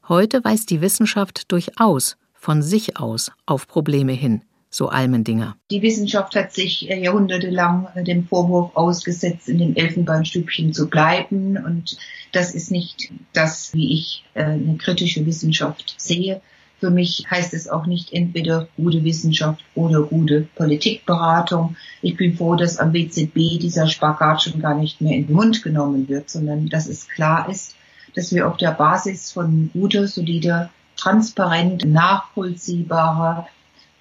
Heute 0.09 0.43
weist 0.43 0.69
die 0.69 0.81
Wissenschaft 0.81 1.51
durchaus 1.51 2.17
von 2.43 2.61
sich 2.61 2.97
aus 2.97 3.31
auf 3.45 3.69
Probleme 3.69 4.11
hin, 4.11 4.41
so 4.69 4.89
Almendinger. 4.89 5.55
Die 5.71 5.81
Wissenschaft 5.81 6.35
hat 6.35 6.51
sich 6.51 6.89
äh, 6.89 7.01
jahrhundertelang 7.01 7.87
äh, 7.95 8.03
dem 8.03 8.27
Vorwurf 8.27 8.75
ausgesetzt, 8.75 9.47
in 9.47 9.59
dem 9.59 9.75
Elfenbeinstübchen 9.77 10.73
zu 10.73 10.89
bleiben. 10.89 11.55
Und 11.55 11.97
das 12.33 12.53
ist 12.53 12.69
nicht 12.69 13.13
das, 13.31 13.73
wie 13.73 13.93
ich 13.93 14.25
äh, 14.33 14.43
eine 14.43 14.75
kritische 14.75 15.25
Wissenschaft 15.25 15.95
sehe. 15.97 16.41
Für 16.81 16.89
mich 16.89 17.25
heißt 17.31 17.53
es 17.53 17.69
auch 17.69 17.85
nicht 17.85 18.11
entweder 18.11 18.67
gute 18.75 19.05
Wissenschaft 19.05 19.63
oder 19.73 20.01
gute 20.01 20.41
Politikberatung. 20.55 21.77
Ich 22.01 22.17
bin 22.17 22.35
froh, 22.35 22.55
dass 22.55 22.77
am 22.77 22.91
WZB 22.91 23.57
dieser 23.57 23.87
Spagat 23.87 24.43
schon 24.43 24.59
gar 24.59 24.75
nicht 24.75 24.99
mehr 24.99 25.15
in 25.15 25.27
den 25.27 25.33
Mund 25.33 25.63
genommen 25.63 26.09
wird, 26.09 26.29
sondern 26.29 26.67
dass 26.67 26.89
es 26.89 27.07
klar 27.07 27.47
ist, 27.49 27.75
dass 28.15 28.33
wir 28.33 28.49
auf 28.49 28.57
der 28.57 28.71
Basis 28.71 29.31
von 29.31 29.69
guter, 29.71 30.07
solider 30.09 30.71
transparent 30.95 31.85
nachvollziehbarer 31.85 33.47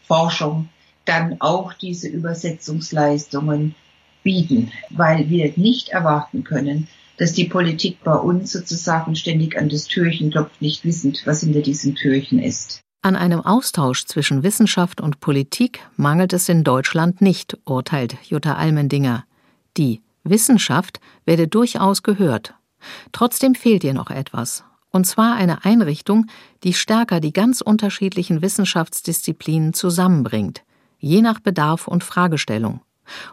Forschung 0.06 0.68
dann 1.04 1.40
auch 1.40 1.72
diese 1.72 2.08
Übersetzungsleistungen 2.08 3.74
bieten, 4.22 4.72
weil 4.90 5.28
wir 5.28 5.52
nicht 5.56 5.88
erwarten 5.88 6.44
können, 6.44 6.88
dass 7.18 7.32
die 7.32 7.44
Politik 7.44 7.98
bei 8.04 8.14
uns 8.14 8.52
sozusagen 8.52 9.16
ständig 9.16 9.58
an 9.58 9.68
das 9.68 9.86
Türchen 9.86 10.30
klopft, 10.30 10.62
nicht 10.62 10.84
wissend, 10.84 11.22
was 11.24 11.40
hinter 11.40 11.60
diesem 11.60 11.94
Türchen 11.94 12.38
ist. 12.38 12.80
An 13.02 13.16
einem 13.16 13.40
Austausch 13.40 14.06
zwischen 14.06 14.44
Wissenschaft 14.44 15.00
und 15.00 15.18
Politik 15.18 15.80
mangelt 15.96 16.32
es 16.32 16.48
in 16.48 16.62
Deutschland 16.62 17.20
nicht, 17.20 17.58
urteilt 17.64 18.16
Jutta 18.24 18.54
Almendinger. 18.54 19.24
Die 19.76 20.02
Wissenschaft 20.22 21.00
werde 21.24 21.48
durchaus 21.48 22.04
gehört. 22.04 22.54
Trotzdem 23.10 23.56
fehlt 23.56 23.82
ihr 23.82 23.94
noch 23.94 24.10
etwas 24.10 24.64
und 24.92 25.06
zwar 25.06 25.34
eine 25.34 25.64
Einrichtung, 25.64 26.26
die 26.62 26.74
stärker 26.74 27.20
die 27.20 27.32
ganz 27.32 27.60
unterschiedlichen 27.60 28.42
Wissenschaftsdisziplinen 28.42 29.72
zusammenbringt, 29.72 30.62
je 30.98 31.22
nach 31.22 31.40
Bedarf 31.40 31.88
und 31.88 32.04
Fragestellung, 32.04 32.80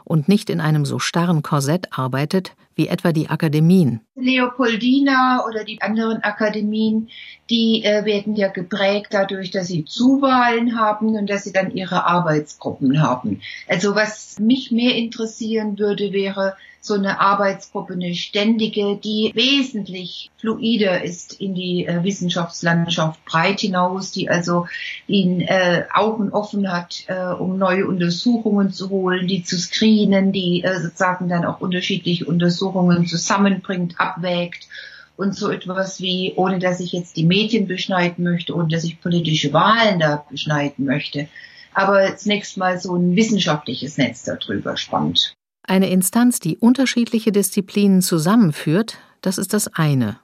und 0.04 0.28
nicht 0.28 0.50
in 0.50 0.62
einem 0.62 0.86
so 0.86 1.00
starren 1.00 1.43
Korsett 1.43 1.98
arbeitet 1.98 2.56
wie 2.76 2.88
etwa 2.88 3.12
die 3.12 3.30
Akademien. 3.30 4.02
Leopoldina 4.22 5.46
oder 5.48 5.64
die 5.64 5.82
anderen 5.82 6.24
Akademien, 6.24 7.10
die 7.50 7.84
äh, 7.84 8.06
werden 8.06 8.36
ja 8.36 8.48
geprägt 8.48 9.08
dadurch, 9.12 9.52
dass 9.52 9.68
sie 9.68 9.86
Zuwahlen 9.86 10.80
haben 10.80 11.16
und 11.16 11.30
dass 11.30 11.44
sie 11.44 11.54
dann 11.54 11.72
ihre 11.72 12.06
Arbeitsgruppen 12.06 13.02
haben. 13.02 13.42
Also 13.68 13.96
was 13.96 14.38
mich 14.40 14.72
mehr 14.72 14.96
interessieren 14.96 15.80
würde, 15.80 16.14
wäre, 16.14 16.56
so 16.82 16.94
eine 16.94 17.20
Arbeitsgruppe, 17.20 17.94
eine 17.94 18.16
ständige, 18.16 18.96
die 18.96 19.32
wesentlich 19.36 20.32
fluider 20.38 21.04
ist 21.04 21.34
in 21.40 21.54
die 21.54 21.86
äh, 21.86 22.04
Wissenschaftslandschaft 22.04 23.24
breit 23.26 23.60
hinaus, 23.60 24.12
die 24.12 24.30
also 24.30 24.68
die 25.08 25.46
äh, 25.48 25.84
Augen 25.94 26.32
offen 26.32 26.72
hat, 26.72 27.04
äh, 27.08 27.34
um 27.34 27.58
neue 27.58 27.86
Untersuchungen 27.86 28.72
zu 28.72 28.90
holen, 28.90 29.28
die 29.28 29.44
zu 29.44 29.58
screenen, 29.58 30.32
die 30.32 30.64
äh, 30.64 30.80
sozusagen 30.80 31.28
dann 31.28 31.46
auch 31.46 31.60
unterschiedliche 31.60 32.26
Untersuchungen 32.26 33.06
zusammenbringt, 33.06 33.96
abwägt 34.10 34.67
und 35.15 35.36
so 35.36 35.50
etwas 35.50 36.00
wie, 36.00 36.34
ohne 36.36 36.60
dass 36.60 36.80
ich 36.80 36.93
jetzt 36.93 37.17
die 37.17 37.26
Medien 37.26 37.67
beschneiden 37.67 38.24
möchte, 38.24 38.56
ohne 38.56 38.69
dass 38.69 38.84
ich 38.84 39.02
politische 39.02 39.52
Wahlen 39.54 40.00
da 40.00 40.26
beschneiden 40.30 40.86
möchte, 40.86 41.28
aber 41.74 42.15
zunächst 42.17 42.58
mal 42.58 42.80
so 42.80 42.95
ein 42.95 43.15
wissenschaftliches 43.15 43.98
Netz 43.98 44.24
darüber 44.24 44.78
spannt. 44.78 45.34
Eine 45.63 45.89
Instanz, 45.89 46.39
die 46.39 46.58
unterschiedliche 46.58 47.32
Disziplinen 47.32 48.02
zusammenführt, 48.02 48.98
das 49.22 49.38
ist 49.38 49.54
das 49.54 49.67
eine. 49.74 50.19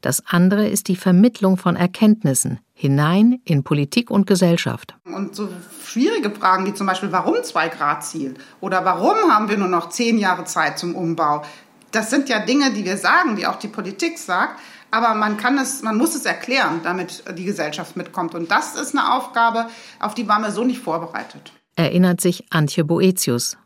Das 0.00 0.22
andere 0.26 0.66
ist 0.66 0.88
die 0.88 0.96
Vermittlung 0.96 1.56
von 1.56 1.76
Erkenntnissen 1.76 2.60
hinein 2.74 3.40
in 3.44 3.64
Politik 3.64 4.10
und 4.10 4.26
Gesellschaft. 4.26 4.96
Und 5.04 5.34
so 5.34 5.48
schwierige 5.84 6.30
Fragen 6.30 6.66
wie 6.66 6.74
zum 6.74 6.86
Beispiel, 6.86 7.12
warum 7.12 7.42
Zwei-Grad-Ziel 7.42 8.34
oder 8.60 8.84
warum 8.84 9.32
haben 9.32 9.48
wir 9.48 9.56
nur 9.56 9.68
noch 9.68 9.88
zehn 9.88 10.18
Jahre 10.18 10.44
Zeit 10.44 10.78
zum 10.78 10.94
Umbau? 10.94 11.42
Das 11.90 12.10
sind 12.10 12.28
ja 12.28 12.40
Dinge, 12.40 12.72
die 12.72 12.84
wir 12.84 12.96
sagen, 12.96 13.36
die 13.36 13.46
auch 13.46 13.56
die 13.56 13.68
Politik 13.68 14.18
sagt. 14.18 14.60
Aber 14.90 15.14
man 15.14 15.36
kann 15.36 15.58
es, 15.58 15.82
man 15.82 15.98
muss 15.98 16.14
es 16.14 16.24
erklären, 16.24 16.80
damit 16.82 17.22
die 17.36 17.44
Gesellschaft 17.44 17.96
mitkommt. 17.96 18.34
Und 18.34 18.50
das 18.50 18.74
ist 18.74 18.96
eine 18.96 19.12
Aufgabe, 19.12 19.66
auf 20.00 20.14
die 20.14 20.28
waren 20.28 20.42
wir 20.42 20.50
so 20.50 20.64
nicht 20.64 20.80
vorbereitet. 20.80 21.52
Erinnert 21.76 22.20
sich 22.20 22.46
Antje 22.50 22.84
Boetius. 22.84 23.58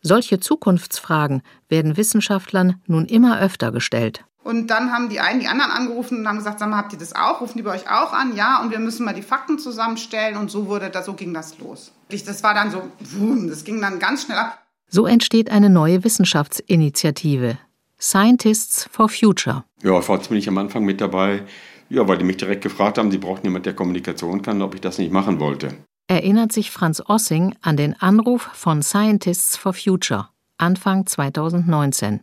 Solche 0.00 0.40
Zukunftsfragen 0.40 1.42
werden 1.68 1.96
Wissenschaftlern 1.96 2.80
nun 2.86 3.06
immer 3.06 3.38
öfter 3.38 3.70
gestellt. 3.70 4.24
Und 4.42 4.68
dann 4.68 4.92
haben 4.92 5.08
die 5.08 5.20
einen 5.20 5.38
die 5.38 5.46
anderen 5.46 5.70
angerufen 5.70 6.18
und 6.18 6.28
haben 6.28 6.38
gesagt, 6.38 6.58
sag 6.58 6.68
mal, 6.68 6.78
habt 6.78 6.92
ihr 6.92 6.98
das 6.98 7.14
auch? 7.14 7.40
Rufen 7.40 7.58
die 7.58 7.62
bei 7.62 7.74
euch 7.74 7.88
auch 7.88 8.12
an? 8.12 8.34
Ja, 8.34 8.60
und 8.60 8.72
wir 8.72 8.80
müssen 8.80 9.04
mal 9.04 9.14
die 9.14 9.22
Fakten 9.22 9.58
zusammenstellen. 9.60 10.36
Und 10.36 10.50
so 10.50 10.66
wurde 10.66 10.90
das, 10.90 11.06
so 11.06 11.14
ging 11.14 11.32
das 11.32 11.58
los. 11.58 11.92
Das 12.08 12.42
war 12.42 12.52
dann 12.52 12.72
so, 12.72 12.82
boom, 13.16 13.48
das 13.48 13.62
ging 13.62 13.80
dann 13.80 14.00
ganz 14.00 14.24
schnell 14.24 14.38
ab. 14.38 14.61
So 14.94 15.06
entsteht 15.06 15.50
eine 15.50 15.70
neue 15.70 16.04
Wissenschaftsinitiative. 16.04 17.56
Scientists 17.98 18.86
for 18.92 19.08
Future. 19.08 19.64
Ja, 19.82 19.98
ich 19.98 20.06
war 20.06 20.20
ziemlich 20.20 20.46
am 20.48 20.58
Anfang 20.58 20.84
mit 20.84 21.00
dabei, 21.00 21.44
ja, 21.88 22.06
weil 22.06 22.18
die 22.18 22.24
mich 22.24 22.36
direkt 22.36 22.62
gefragt 22.62 22.98
haben, 22.98 23.10
sie 23.10 23.16
brauchten 23.16 23.46
jemanden, 23.46 23.64
der 23.64 23.74
Kommunikation 23.74 24.42
kann, 24.42 24.60
ob 24.60 24.74
ich 24.74 24.82
das 24.82 24.98
nicht 24.98 25.10
machen 25.10 25.40
wollte. 25.40 25.78
Erinnert 26.08 26.52
sich 26.52 26.70
Franz 26.70 27.02
Ossing 27.06 27.54
an 27.62 27.78
den 27.78 27.98
Anruf 28.02 28.42
von 28.52 28.82
Scientists 28.82 29.56
for 29.56 29.72
Future 29.72 30.28
Anfang 30.58 31.06
2019. 31.06 32.20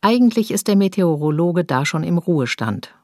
Eigentlich 0.00 0.52
ist 0.52 0.68
der 0.68 0.76
Meteorologe 0.76 1.64
da 1.64 1.84
schon 1.84 2.04
im 2.04 2.18
Ruhestand. 2.18 2.94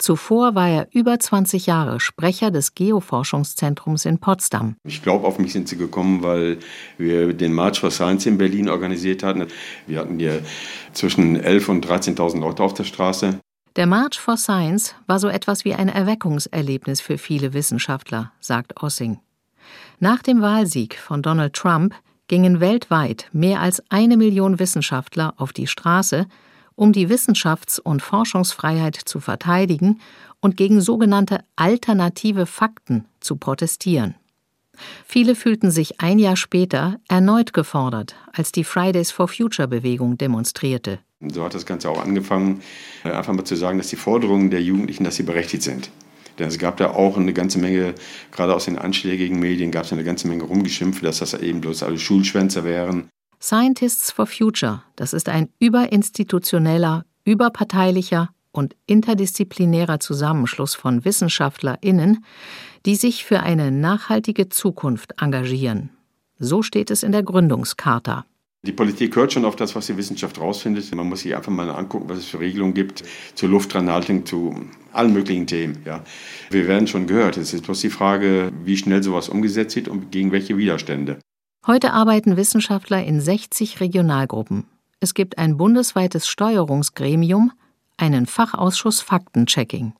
Zuvor 0.00 0.54
war 0.54 0.68
er 0.68 0.88
über 0.92 1.18
20 1.18 1.66
Jahre 1.66 2.00
Sprecher 2.00 2.50
des 2.50 2.74
Geoforschungszentrums 2.74 4.06
in 4.06 4.18
Potsdam. 4.18 4.76
Ich 4.84 5.02
glaube, 5.02 5.26
auf 5.26 5.38
mich 5.38 5.52
sind 5.52 5.68
sie 5.68 5.76
gekommen, 5.76 6.22
weil 6.22 6.58
wir 6.96 7.34
den 7.34 7.52
March 7.52 7.80
for 7.80 7.90
Science 7.90 8.24
in 8.24 8.38
Berlin 8.38 8.70
organisiert 8.70 9.22
hatten. 9.22 9.46
Wir 9.86 10.00
hatten 10.00 10.18
hier 10.18 10.42
zwischen 10.94 11.38
11.000 11.38 11.70
und 11.70 11.86
13.000 11.86 12.40
Leute 12.40 12.62
auf 12.62 12.72
der 12.72 12.84
Straße. 12.84 13.40
Der 13.76 13.86
March 13.86 14.18
for 14.18 14.38
Science 14.38 14.94
war 15.06 15.18
so 15.18 15.28
etwas 15.28 15.66
wie 15.66 15.74
ein 15.74 15.90
Erweckungserlebnis 15.90 17.02
für 17.02 17.18
viele 17.18 17.52
Wissenschaftler, 17.52 18.32
sagt 18.40 18.82
Ossing. 18.82 19.18
Nach 19.98 20.22
dem 20.22 20.40
Wahlsieg 20.40 20.96
von 20.98 21.20
Donald 21.20 21.52
Trump 21.52 21.94
gingen 22.26 22.60
weltweit 22.60 23.28
mehr 23.32 23.60
als 23.60 23.82
eine 23.90 24.16
Million 24.16 24.58
Wissenschaftler 24.58 25.34
auf 25.36 25.52
die 25.52 25.66
Straße, 25.66 26.26
um 26.80 26.94
die 26.94 27.10
Wissenschafts- 27.10 27.78
und 27.78 28.00
Forschungsfreiheit 28.00 28.96
zu 28.96 29.20
verteidigen 29.20 30.00
und 30.40 30.56
gegen 30.56 30.80
sogenannte 30.80 31.40
alternative 31.54 32.46
Fakten 32.46 33.04
zu 33.20 33.36
protestieren. 33.36 34.14
Viele 35.04 35.34
fühlten 35.34 35.70
sich 35.70 36.00
ein 36.00 36.18
Jahr 36.18 36.36
später 36.36 36.98
erneut 37.06 37.52
gefordert, 37.52 38.16
als 38.32 38.50
die 38.50 38.64
Fridays 38.64 39.10
for 39.10 39.28
Future 39.28 39.68
Bewegung 39.68 40.16
demonstrierte. 40.16 41.00
So 41.20 41.44
hat 41.44 41.52
das 41.52 41.66
Ganze 41.66 41.90
auch 41.90 42.02
angefangen, 42.02 42.62
äh, 43.04 43.10
einfach 43.10 43.34
mal 43.34 43.44
zu 43.44 43.56
sagen, 43.56 43.76
dass 43.76 43.88
die 43.88 43.96
Forderungen 43.96 44.48
der 44.48 44.62
Jugendlichen, 44.62 45.04
dass 45.04 45.16
sie 45.16 45.22
berechtigt 45.22 45.62
sind. 45.62 45.90
Denn 46.38 46.48
es 46.48 46.58
gab 46.58 46.78
da 46.78 46.92
auch 46.92 47.18
eine 47.18 47.34
ganze 47.34 47.58
Menge, 47.58 47.94
gerade 48.32 48.54
aus 48.54 48.64
den 48.64 48.78
anschlägigen 48.78 49.38
Medien 49.38 49.70
gab 49.70 49.84
es 49.84 49.92
eine 49.92 50.04
ganze 50.04 50.28
Menge 50.28 50.44
rumgeschimpft, 50.44 51.04
dass 51.04 51.18
das 51.18 51.34
eben 51.34 51.60
bloß 51.60 51.82
alle 51.82 51.98
Schulschwänzer 51.98 52.64
wären. 52.64 53.09
Scientists 53.42 54.10
for 54.10 54.26
Future, 54.26 54.82
das 54.96 55.14
ist 55.14 55.30
ein 55.30 55.48
überinstitutioneller, 55.60 57.06
überparteilicher 57.24 58.28
und 58.52 58.76
interdisziplinärer 58.86 59.98
Zusammenschluss 59.98 60.74
von 60.74 61.06
WissenschaftlerInnen, 61.06 62.22
die 62.84 62.96
sich 62.96 63.24
für 63.24 63.40
eine 63.40 63.70
nachhaltige 63.70 64.50
Zukunft 64.50 65.14
engagieren. 65.22 65.88
So 66.38 66.62
steht 66.62 66.90
es 66.90 67.02
in 67.02 67.12
der 67.12 67.22
Gründungscharta. 67.22 68.26
Die 68.62 68.72
Politik 68.72 69.16
hört 69.16 69.32
schon 69.32 69.46
auf 69.46 69.56
das, 69.56 69.74
was 69.74 69.86
die 69.86 69.96
Wissenschaft 69.96 70.38
rausfindet. 70.38 70.94
Man 70.94 71.08
muss 71.08 71.20
sich 71.20 71.34
einfach 71.34 71.50
mal 71.50 71.70
angucken, 71.70 72.10
was 72.10 72.18
es 72.18 72.26
für 72.26 72.40
Regelungen 72.40 72.74
gibt 72.74 73.04
zur 73.34 73.48
Luftdranhaltung, 73.48 74.26
zu 74.26 74.54
allen 74.92 75.14
möglichen 75.14 75.46
Themen. 75.46 75.78
Ja. 75.86 76.04
Wir 76.50 76.68
werden 76.68 76.86
schon 76.86 77.06
gehört. 77.06 77.38
Es 77.38 77.54
ist 77.54 77.64
bloß 77.64 77.80
die 77.80 77.88
Frage, 77.88 78.52
wie 78.64 78.76
schnell 78.76 79.02
sowas 79.02 79.30
umgesetzt 79.30 79.76
wird 79.76 79.88
und 79.88 80.12
gegen 80.12 80.30
welche 80.30 80.58
Widerstände. 80.58 81.18
Heute 81.66 81.92
arbeiten 81.92 82.38
Wissenschaftler 82.38 83.04
in 83.04 83.20
60 83.20 83.80
Regionalgruppen. 83.80 84.64
Es 84.98 85.12
gibt 85.12 85.36
ein 85.36 85.58
bundesweites 85.58 86.26
Steuerungsgremium, 86.26 87.52
einen 87.98 88.24
Fachausschuss 88.24 89.02
Faktenchecking. 89.02 89.92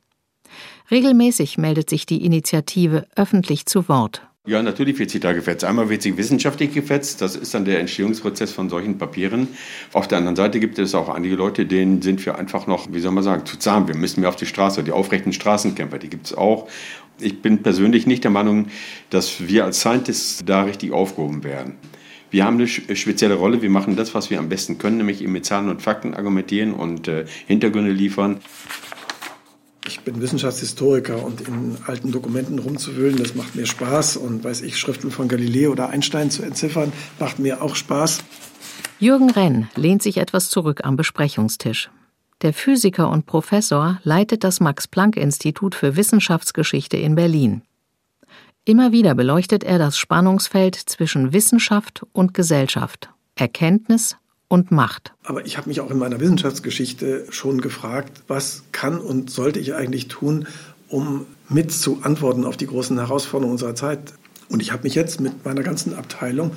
Regelmäßig 0.91 1.59
meldet 1.59 1.91
sich 1.91 2.07
die 2.07 2.25
Initiative 2.25 3.07
öffentlich 3.15 3.67
zu 3.67 3.91
Wort. 3.91 4.27
Ja, 4.51 4.61
natürlich 4.65 4.99
wird 4.99 5.11
sie 5.11 5.21
da 5.21 5.33
gefetzt. 5.33 5.63
Einmal 5.63 5.91
wird 5.91 6.03
sie 6.03 6.17
wissenschaftlich 6.17 6.75
gefetzt, 6.75 7.21
das 7.21 7.37
ist 7.37 7.55
dann 7.55 7.65
der 7.65 7.79
Entstehungsprozess 7.79 8.51
von 8.51 8.69
solchen 8.69 8.99
Papieren. 8.99 9.47
Auf 9.93 10.09
der 10.09 10.19
anderen 10.19 10.35
Seite 10.35 10.59
gibt 10.59 10.77
es 10.81 10.93
auch 10.93 11.09
einige 11.09 11.37
Leute, 11.37 11.67
denen 11.67 12.03
sind 12.03 12.27
wir 12.27 12.37
einfach 12.37 12.67
noch, 12.67 12.93
wie 12.93 12.99
soll 12.99 13.13
man 13.13 13.23
sagen, 13.23 13.47
zu 13.47 13.61
zahm. 13.61 13.87
Wir 13.87 13.95
müssen 13.95 14.23
mehr 14.23 14.29
auf 14.29 14.35
die 14.35 14.47
Straße, 14.47 14.83
die 14.83 14.91
aufrechten 14.91 15.33
Straßenkämpfer, 15.33 15.99
die 15.99 16.09
gibt 16.09 16.27
es 16.27 16.35
auch. 16.37 16.69
Ich 17.21 17.43
bin 17.43 17.63
persönlich 17.63 18.09
nicht 18.09 18.25
der 18.25 18.33
Meinung, 18.33 18.67
dass 19.11 19.47
wir 19.47 19.67
als 19.67 19.79
Scientists 19.79 20.43
da 20.45 20.63
richtig 20.63 20.91
aufgehoben 20.91 21.45
werden. 21.45 21.75
Wir 22.33 22.45
haben 22.45 22.57
eine 22.57 22.67
spezielle 22.67 23.35
Rolle. 23.35 23.63
Wir 23.63 23.71
machen 23.71 23.95
das, 23.95 24.17
was 24.17 24.31
wir 24.31 24.41
am 24.41 24.49
besten 24.49 24.79
können, 24.79 24.97
nämlich 24.97 25.23
eben 25.23 25.31
mit 25.31 25.45
Zahlen 25.45 25.69
und 25.69 25.81
Fakten 25.81 26.13
argumentieren 26.15 26.73
und 26.75 27.07
äh, 27.07 27.25
Hintergründe 27.47 27.93
liefern. 27.93 28.41
Ich 29.87 30.01
bin 30.01 30.21
Wissenschaftshistoriker 30.21 31.25
und 31.25 31.41
in 31.41 31.79
alten 31.87 32.13
Dokumenten 32.13 32.59
rumzuwühlen, 32.59 33.17
das 33.17 33.35
macht 33.35 33.57
mir 33.57 33.67
Spaß. 33.67 34.19
Und 34.19 34.45
weiß 34.45 34.63
ich, 34.63 34.79
Schriften 34.79 35.11
von 35.11 35.29
Galileo 35.29 35.73
oder 35.73 35.89
Einstein 35.89 36.31
zu 36.31 36.43
entziffern, 36.43 36.93
macht 37.19 37.39
mir 37.39 37.63
auch 37.63 37.75
Spaß. 37.75 38.23
Jürgen 38.99 39.31
Renn 39.31 39.69
lehnt 39.77 40.03
sich 40.03 40.19
etwas 40.19 40.51
zurück 40.51 40.85
am 40.85 40.97
Besprechungstisch. 40.97 41.91
Der 42.43 42.53
Physiker 42.53 43.11
und 43.11 43.27
Professor 43.27 44.01
leitet 44.03 44.45
das 44.45 44.61
Max-Planck-Institut 44.61 45.75
für 45.75 45.97
Wissenschaftsgeschichte 45.97 46.97
in 46.97 47.15
Berlin. 47.15 47.63
Immer 48.65 48.93
wieder 48.93 49.15
beleuchtet 49.15 49.65
er 49.65 49.79
das 49.79 49.99
Spannungsfeld 49.99 50.75
zwischen 50.75 51.33
Wissenschaft 51.33 52.07
und 52.13 52.35
Gesellschaft, 52.35 53.11
Erkenntnis 53.35 54.17
und 54.51 54.73
Macht. 54.73 55.15
Aber 55.23 55.47
ich 55.47 55.57
habe 55.57 55.69
mich 55.69 55.81
auch 55.81 55.91
in 55.91 55.99
meiner 55.99 56.21
Wissenschaftsgeschichte 56.21 57.27
schon 57.31 57.61
gefragt, 57.61 58.25
was 58.27 58.65
kann 58.73 58.99
und 58.99 59.31
sollte 59.31 59.61
ich 59.61 59.75
eigentlich 59.75 60.09
tun, 60.09 60.47
um 60.89 61.25
mit 61.49 61.73
zu 61.73 62.01
antworten 62.03 62.45
auf 62.45 62.57
die 62.57 62.67
großen 62.67 62.99
Herausforderungen 62.99 63.53
unserer 63.53 63.77
Zeit. 63.77 64.13
Und 64.49 64.61
ich 64.61 64.73
habe 64.73 64.83
mich 64.83 64.97
jetzt 64.97 65.21
mit 65.21 65.45
meiner 65.45 65.63
ganzen 65.63 65.95
Abteilung 65.95 66.51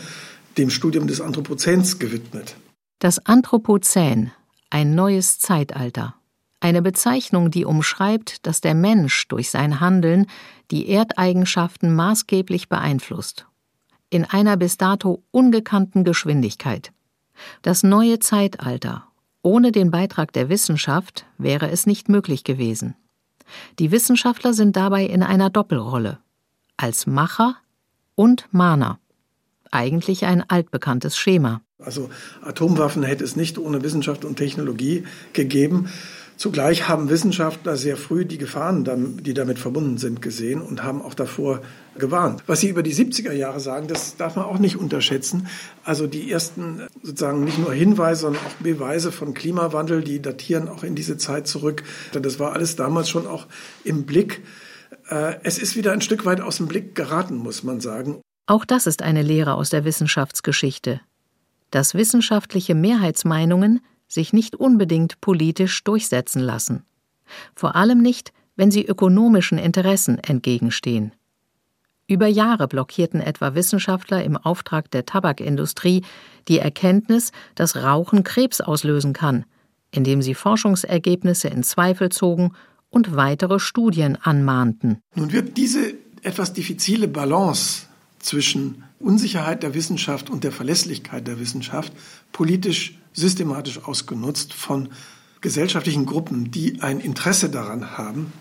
dem 0.58 0.72
Studium 0.72 1.06
des 1.06 1.22
Anthropozäns 1.22 2.00
gewidmet. 2.00 2.56
Das 2.98 3.24
Anthropozän 3.26 4.32
ein 4.72 4.96
neues 4.96 5.38
Zeitalter. 5.38 6.16
Eine 6.62 6.82
Bezeichnung, 6.82 7.52
die 7.52 7.64
umschreibt, 7.64 8.48
dass 8.48 8.60
der 8.60 8.74
Mensch 8.74 9.28
durch 9.28 9.52
sein 9.52 9.80
Handeln 9.80 10.26
die 10.72 10.90
Erdeigenschaften 10.90 11.94
maßgeblich 11.94 12.70
beeinflusst. 12.70 13.46
In 14.10 14.26
einer 14.26 14.58
bis 14.58 14.78
dato 14.78 15.22
ungekannten 15.30 16.04
Geschwindigkeit. 16.04 16.92
Das 17.62 17.84
neue 17.84 18.20
Zeitalter. 18.20 19.08
Ohne 19.42 19.72
den 19.72 19.92
Beitrag 19.92 20.32
der 20.34 20.50
Wissenschaft 20.50 21.26
wäre 21.38 21.70
es 21.70 21.86
nicht 21.86 22.10
möglich 22.10 22.44
gewesen. 22.44 22.96
Die 23.80 23.92
Wissenschaftler 23.92 24.54
sind 24.54 24.76
dabei 24.76 25.06
in 25.06 25.22
einer 25.22 25.50
Doppelrolle. 25.50 26.20
Als 26.78 27.06
Macher 27.06 27.58
und 28.16 28.48
Mahner. 28.52 29.00
Eigentlich 29.72 30.26
ein 30.26 30.48
altbekanntes 30.50 31.18
Schema. 31.18 31.62
Also 31.80 32.10
Atomwaffen 32.42 33.04
hätte 33.04 33.24
es 33.24 33.36
nicht 33.36 33.58
ohne 33.58 33.84
Wissenschaft 33.84 34.24
und 34.24 34.38
Technologie 34.38 35.04
gegeben. 35.34 35.90
Zugleich 36.38 36.88
haben 36.88 37.10
Wissenschaftler 37.10 37.78
sehr 37.78 37.98
früh 37.98 38.26
die 38.26 38.38
Gefahren, 38.38 39.18
die 39.24 39.34
damit 39.34 39.60
verbunden 39.60 39.98
sind, 39.98 40.22
gesehen 40.22 40.62
und 40.62 40.84
haben 40.84 41.02
auch 41.02 41.14
davor 41.14 41.62
gewarnt. 41.98 42.44
Was 42.48 42.62
Sie 42.62 42.70
über 42.70 42.84
die 42.84 42.94
70er 42.94 43.32
Jahre 43.32 43.60
sagen, 43.60 43.88
das 43.88 44.16
darf 44.16 44.36
man 44.36 44.46
auch 44.46 44.60
nicht 44.60 44.78
unterschätzen. 44.78 45.48
Also 45.84 46.08
die 46.08 46.32
ersten 46.32 46.82
sozusagen 47.02 47.44
nicht 47.44 47.60
nur 47.60 47.74
Hinweise, 47.74 48.22
sondern 48.22 48.44
auch 48.46 48.64
Beweise 48.64 49.12
von 49.12 49.34
Klimawandel, 49.34 50.04
die 50.04 50.22
datieren 50.22 50.68
auch 50.68 50.84
in 50.84 50.96
diese 50.96 51.18
Zeit 51.18 51.48
zurück. 51.48 51.84
Das 52.14 52.40
war 52.40 52.54
alles 52.54 52.76
damals 52.76 53.10
schon 53.10 53.28
auch 53.28 53.48
im 53.84 54.06
Blick. 54.06 54.44
Äh, 55.10 55.36
es 55.44 55.58
ist 55.58 55.76
wieder 55.76 55.92
ein 55.92 56.02
Stück 56.02 56.26
weit 56.26 56.42
aus 56.42 56.58
dem 56.58 56.68
Blick 56.68 56.96
geraten, 56.96 57.36
muss 57.36 57.64
man 57.64 57.82
sagen. 57.82 58.22
Auch 58.46 58.66
das 58.66 58.88
ist 58.88 59.02
eine 59.02 59.22
Lehre 59.22 59.54
aus 59.54 59.70
der 59.70 59.86
Wissenschaftsgeschichte. 59.86 61.02
Dass 61.72 61.94
wissenschaftliche 61.94 62.76
Mehrheitsmeinungen 62.76 63.82
sich 64.08 64.34
nicht 64.34 64.56
unbedingt 64.56 65.22
politisch 65.22 65.84
durchsetzen 65.84 66.42
lassen. 66.42 66.84
Vor 67.56 67.76
allem 67.76 68.02
nicht, 68.02 68.32
wenn 68.56 68.70
sie 68.70 68.86
ökonomischen 68.86 69.58
Interessen 69.58 70.20
entgegenstehen. 70.20 71.14
Über 72.08 72.28
Jahre 72.28 72.68
blockierten 72.68 73.22
etwa 73.22 73.56
Wissenschaftler 73.56 74.24
im 74.24 74.36
Auftrag 74.36 74.92
der 74.92 75.06
Tabakindustrie 75.06 76.04
die 76.50 76.60
Erkenntnis, 76.60 77.32
dass 77.56 77.78
Rauchen 77.78 78.24
Krebs 78.24 78.60
auslösen 78.60 79.14
kann, 79.14 79.46
indem 79.92 80.22
sie 80.22 80.34
Forschungsergebnisse 80.34 81.48
in 81.48 81.64
Zweifel 81.64 82.10
zogen 82.10 82.54
und 82.90 83.16
weitere 83.16 83.60
Studien 83.60 84.18
anmahnten. 84.22 85.00
Nun 85.16 85.32
wird 85.32 85.56
diese 85.56 85.94
etwas 86.24 86.54
diffizile 86.54 87.08
Balance 87.08 87.88
zwischen 88.20 88.84
Unsicherheit 89.00 89.64
der 89.64 89.74
Wissenschaft 89.74 90.30
und 90.30 90.44
der 90.44 90.52
Verlässlichkeit 90.52 91.28
der 91.28 91.40
Wissenschaft 91.40 91.94
politisch 92.32 92.98
systematisch 93.14 93.84
ausgenutzt 93.84 94.54
von 94.54 94.90
gesellschaftlichen 95.42 96.06
Gruppen, 96.06 96.52
die 96.52 96.82
ein 96.82 97.00
Interesse 97.00 97.50
daran 97.50 97.98
haben, 97.98 98.32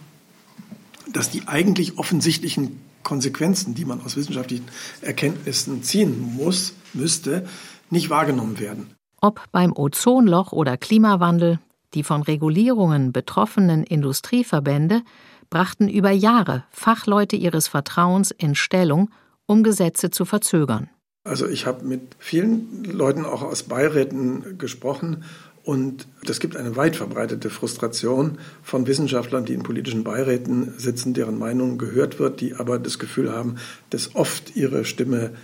dass 1.13 1.31
die 1.31 1.49
eigentlich 1.49 1.99
offensichtlichen 1.99 2.81
Konsequenzen, 3.03 3.75
die 3.75 3.85
man 3.85 4.01
aus 4.01 4.17
wissenschaftlichen 4.17 4.67
Erkenntnissen 5.01 5.83
ziehen 5.83 6.21
muss, 6.21 6.75
müsste, 6.93 7.47
nicht 7.91 8.11
wahrgenommen 8.11 8.59
werden. 8.59 8.95
Ob 9.21 9.41
beim 9.53 9.73
Ozonloch 9.75 10.53
oder 10.53 10.77
Klimawandel, 10.77 11.59
die 11.95 12.03
von 12.03 12.23
Regulierungen 12.23 13.13
betroffenen 13.13 13.85
Industrieverbände 13.85 15.03
brachten 15.51 15.89
über 15.89 16.11
Jahre 16.11 16.65
Fachleute 16.71 17.37
ihres 17.37 17.69
Vertrauens 17.69 18.31
in 18.31 18.55
Stellung, 18.55 19.11
um 19.47 19.63
Gesetze 19.63 20.11
zu 20.11 20.25
verzögern. 20.25 20.89
Also 21.25 21.47
ich 21.47 21.67
habe 21.67 21.85
mit 21.85 22.17
vielen 22.19 22.83
Leuten 22.85 23.25
auch 23.25 23.43
aus 23.43 23.65
Beiräten 23.65 24.59
gesprochen 24.59 25.25
und 25.65 26.09
es 26.29 26.41
gibt 26.41 26.57
eine 26.57 26.77
weit 26.77 26.97
verbreitete 26.97 27.49
Frustration 27.49 28.39
von 28.63 28.87
Wissenschaftlern, 28.87 29.45
die 29.45 29.55
in 29.55 29.63
politischen 29.63 30.03
Beiräten 30.03 30.79
sitzen, 30.79 31.15
deren 31.15 31.39
Meinung 31.39 31.79
gehört 31.79 32.19
wird, 32.19 32.41
die 32.41 32.55
aber 32.55 32.79
das 32.79 32.99
Gefühl 32.99 33.33
haben, 33.33 33.57
dass 33.91 34.15
oft 34.15 34.57
ihre 34.57 34.85
Stimme 34.85 35.35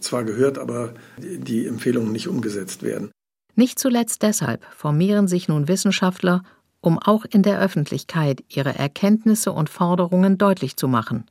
zwar 0.00 0.24
gehört, 0.24 0.58
aber 0.58 0.94
die 1.18 1.66
Empfehlungen 1.66 2.12
nicht 2.12 2.28
umgesetzt 2.28 2.82
werden. 2.82 3.10
Nicht 3.54 3.78
zuletzt 3.78 4.22
deshalb 4.22 4.64
formieren 4.74 5.28
sich 5.28 5.48
nun 5.48 5.68
Wissenschaftler, 5.68 6.42
um 6.80 6.98
auch 6.98 7.24
in 7.24 7.42
der 7.42 7.60
Öffentlichkeit 7.60 8.44
ihre 8.48 8.78
Erkenntnisse 8.78 9.52
und 9.52 9.68
Forderungen 9.68 10.38
deutlich 10.38 10.76
zu 10.76 10.88
machen. 10.88 11.24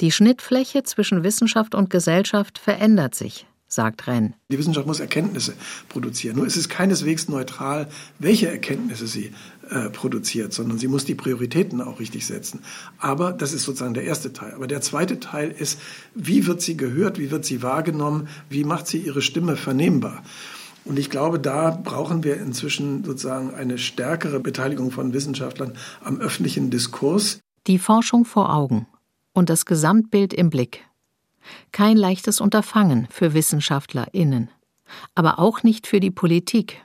Die 0.00 0.12
Schnittfläche 0.12 0.82
zwischen 0.82 1.24
Wissenschaft 1.24 1.74
und 1.74 1.90
Gesellschaft 1.90 2.58
verändert 2.58 3.14
sich, 3.14 3.46
sagt 3.74 4.06
Renn. 4.06 4.34
Die 4.50 4.58
Wissenschaft 4.58 4.86
muss 4.86 5.00
Erkenntnisse 5.00 5.54
produzieren. 5.88 6.36
Nur 6.36 6.46
ist 6.46 6.56
es 6.56 6.68
keineswegs 6.68 7.28
neutral, 7.28 7.88
welche 8.18 8.48
Erkenntnisse 8.48 9.06
sie 9.06 9.32
äh, 9.70 9.90
produziert, 9.90 10.52
sondern 10.52 10.78
sie 10.78 10.88
muss 10.88 11.04
die 11.04 11.14
Prioritäten 11.14 11.80
auch 11.80 12.00
richtig 12.00 12.26
setzen. 12.26 12.60
Aber 12.98 13.32
das 13.32 13.52
ist 13.52 13.64
sozusagen 13.64 13.94
der 13.94 14.04
erste 14.04 14.32
Teil. 14.32 14.52
Aber 14.54 14.66
der 14.66 14.80
zweite 14.80 15.20
Teil 15.20 15.50
ist, 15.50 15.80
wie 16.14 16.46
wird 16.46 16.62
sie 16.62 16.76
gehört, 16.76 17.18
wie 17.18 17.30
wird 17.30 17.44
sie 17.44 17.62
wahrgenommen, 17.62 18.28
wie 18.48 18.64
macht 18.64 18.86
sie 18.86 18.98
ihre 18.98 19.22
Stimme 19.22 19.56
vernehmbar. 19.56 20.22
Und 20.84 20.98
ich 20.98 21.08
glaube, 21.08 21.38
da 21.38 21.70
brauchen 21.70 22.24
wir 22.24 22.36
inzwischen 22.36 23.04
sozusagen 23.04 23.54
eine 23.54 23.78
stärkere 23.78 24.38
Beteiligung 24.38 24.90
von 24.90 25.14
Wissenschaftlern 25.14 25.72
am 26.02 26.18
öffentlichen 26.20 26.70
Diskurs. 26.70 27.40
Die 27.66 27.78
Forschung 27.78 28.26
vor 28.26 28.54
Augen 28.54 28.86
und 29.32 29.48
das 29.48 29.64
Gesamtbild 29.64 30.34
im 30.34 30.50
Blick. 30.50 30.84
Kein 31.72 31.96
leichtes 31.96 32.40
Unterfangen 32.40 33.06
für 33.10 33.34
WissenschaftlerInnen, 33.34 34.50
aber 35.14 35.38
auch 35.38 35.62
nicht 35.62 35.86
für 35.86 36.00
die 36.00 36.10
Politik. 36.10 36.84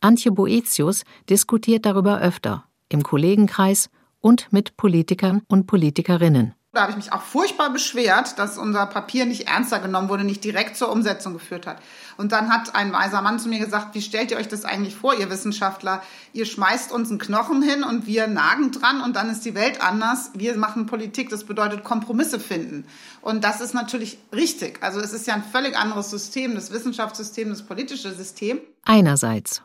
Antje 0.00 0.32
Boetius 0.32 1.04
diskutiert 1.30 1.86
darüber 1.86 2.20
öfter, 2.20 2.64
im 2.88 3.02
Kollegenkreis 3.02 3.90
und 4.20 4.52
mit 4.52 4.76
Politikern 4.76 5.42
und 5.48 5.66
Politikerinnen. 5.66 6.54
Da 6.74 6.82
habe 6.82 6.90
ich 6.90 6.96
mich 6.96 7.12
auch 7.12 7.22
furchtbar 7.22 7.70
beschwert, 7.70 8.38
dass 8.38 8.58
unser 8.58 8.86
Papier 8.86 9.26
nicht 9.26 9.48
ernster 9.48 9.78
genommen 9.78 10.08
wurde, 10.08 10.24
nicht 10.24 10.42
direkt 10.42 10.76
zur 10.76 10.90
Umsetzung 10.90 11.32
geführt 11.32 11.66
hat. 11.66 11.78
Und 12.16 12.32
dann 12.32 12.52
hat 12.52 12.74
ein 12.74 12.92
weiser 12.92 13.22
Mann 13.22 13.38
zu 13.38 13.48
mir 13.48 13.60
gesagt, 13.60 13.94
wie 13.94 14.02
stellt 14.02 14.30
ihr 14.30 14.36
euch 14.36 14.48
das 14.48 14.64
eigentlich 14.64 14.96
vor, 14.96 15.14
ihr 15.14 15.30
Wissenschaftler? 15.30 16.02
Ihr 16.32 16.46
schmeißt 16.46 16.90
uns 16.90 17.10
einen 17.10 17.18
Knochen 17.18 17.62
hin 17.62 17.84
und 17.84 18.06
wir 18.06 18.26
nagen 18.26 18.72
dran 18.72 19.00
und 19.00 19.14
dann 19.14 19.30
ist 19.30 19.44
die 19.44 19.54
Welt 19.54 19.80
anders. 19.80 20.30
Wir 20.34 20.56
machen 20.56 20.86
Politik, 20.86 21.30
das 21.30 21.44
bedeutet 21.44 21.84
Kompromisse 21.84 22.40
finden. 22.40 22.86
Und 23.20 23.44
das 23.44 23.60
ist 23.60 23.74
natürlich 23.74 24.18
richtig. 24.32 24.82
Also 24.82 25.00
es 25.00 25.12
ist 25.12 25.26
ja 25.26 25.34
ein 25.34 25.44
völlig 25.44 25.76
anderes 25.76 26.10
System, 26.10 26.54
das 26.54 26.72
Wissenschaftssystem, 26.72 27.50
das 27.50 27.62
politische 27.62 28.12
System. 28.12 28.60
Einerseits. 28.84 29.62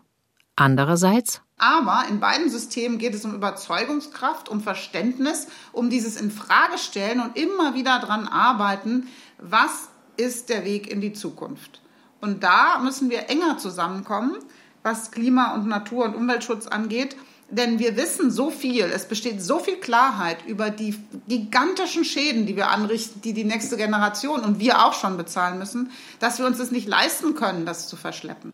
Andererseits 0.59 1.41
aber 1.59 2.05
in 2.09 2.21
beiden 2.21 2.49
Systemen 2.49 2.97
geht 2.97 3.13
es 3.13 3.25
um 3.25 3.35
Überzeugungskraft, 3.35 4.47
um 4.47 4.61
Verständnis, 4.61 5.47
um 5.73 5.89
dieses 5.89 6.19
Infragestellen 6.19 7.19
und 7.19 7.37
immer 7.37 7.75
wieder 7.75 7.99
daran 7.99 8.27
arbeiten, 8.27 9.07
was 9.37 9.89
ist 10.15 10.49
der 10.49 10.63
Weg 10.63 10.89
in 10.89 11.01
die 11.01 11.11
Zukunft. 11.11 11.81
Und 12.21 12.43
da 12.43 12.79
müssen 12.79 13.09
wir 13.09 13.29
enger 13.29 13.57
zusammenkommen, 13.57 14.37
was 14.83 15.11
Klima- 15.11 15.53
und 15.53 15.67
Natur- 15.67 16.05
und 16.05 16.15
Umweltschutz 16.15 16.65
angeht. 16.65 17.17
Denn 17.49 17.79
wir 17.79 17.97
wissen 17.97 18.31
so 18.31 18.51
viel, 18.51 18.85
es 18.85 19.07
besteht 19.07 19.41
so 19.41 19.59
viel 19.59 19.77
Klarheit 19.77 20.45
über 20.45 20.69
die 20.69 20.95
gigantischen 21.27 22.05
Schäden, 22.05 22.45
die 22.45 22.55
wir 22.55 22.69
anrichten, 22.69 23.21
die 23.21 23.33
die 23.33 23.43
nächste 23.43 23.75
Generation 23.75 24.41
und 24.41 24.59
wir 24.59 24.85
auch 24.85 24.93
schon 24.93 25.17
bezahlen 25.17 25.57
müssen, 25.57 25.91
dass 26.19 26.37
wir 26.39 26.45
uns 26.45 26.59
es 26.59 26.71
nicht 26.71 26.87
leisten 26.87 27.35
können, 27.35 27.65
das 27.65 27.87
zu 27.87 27.97
verschleppen. 27.97 28.53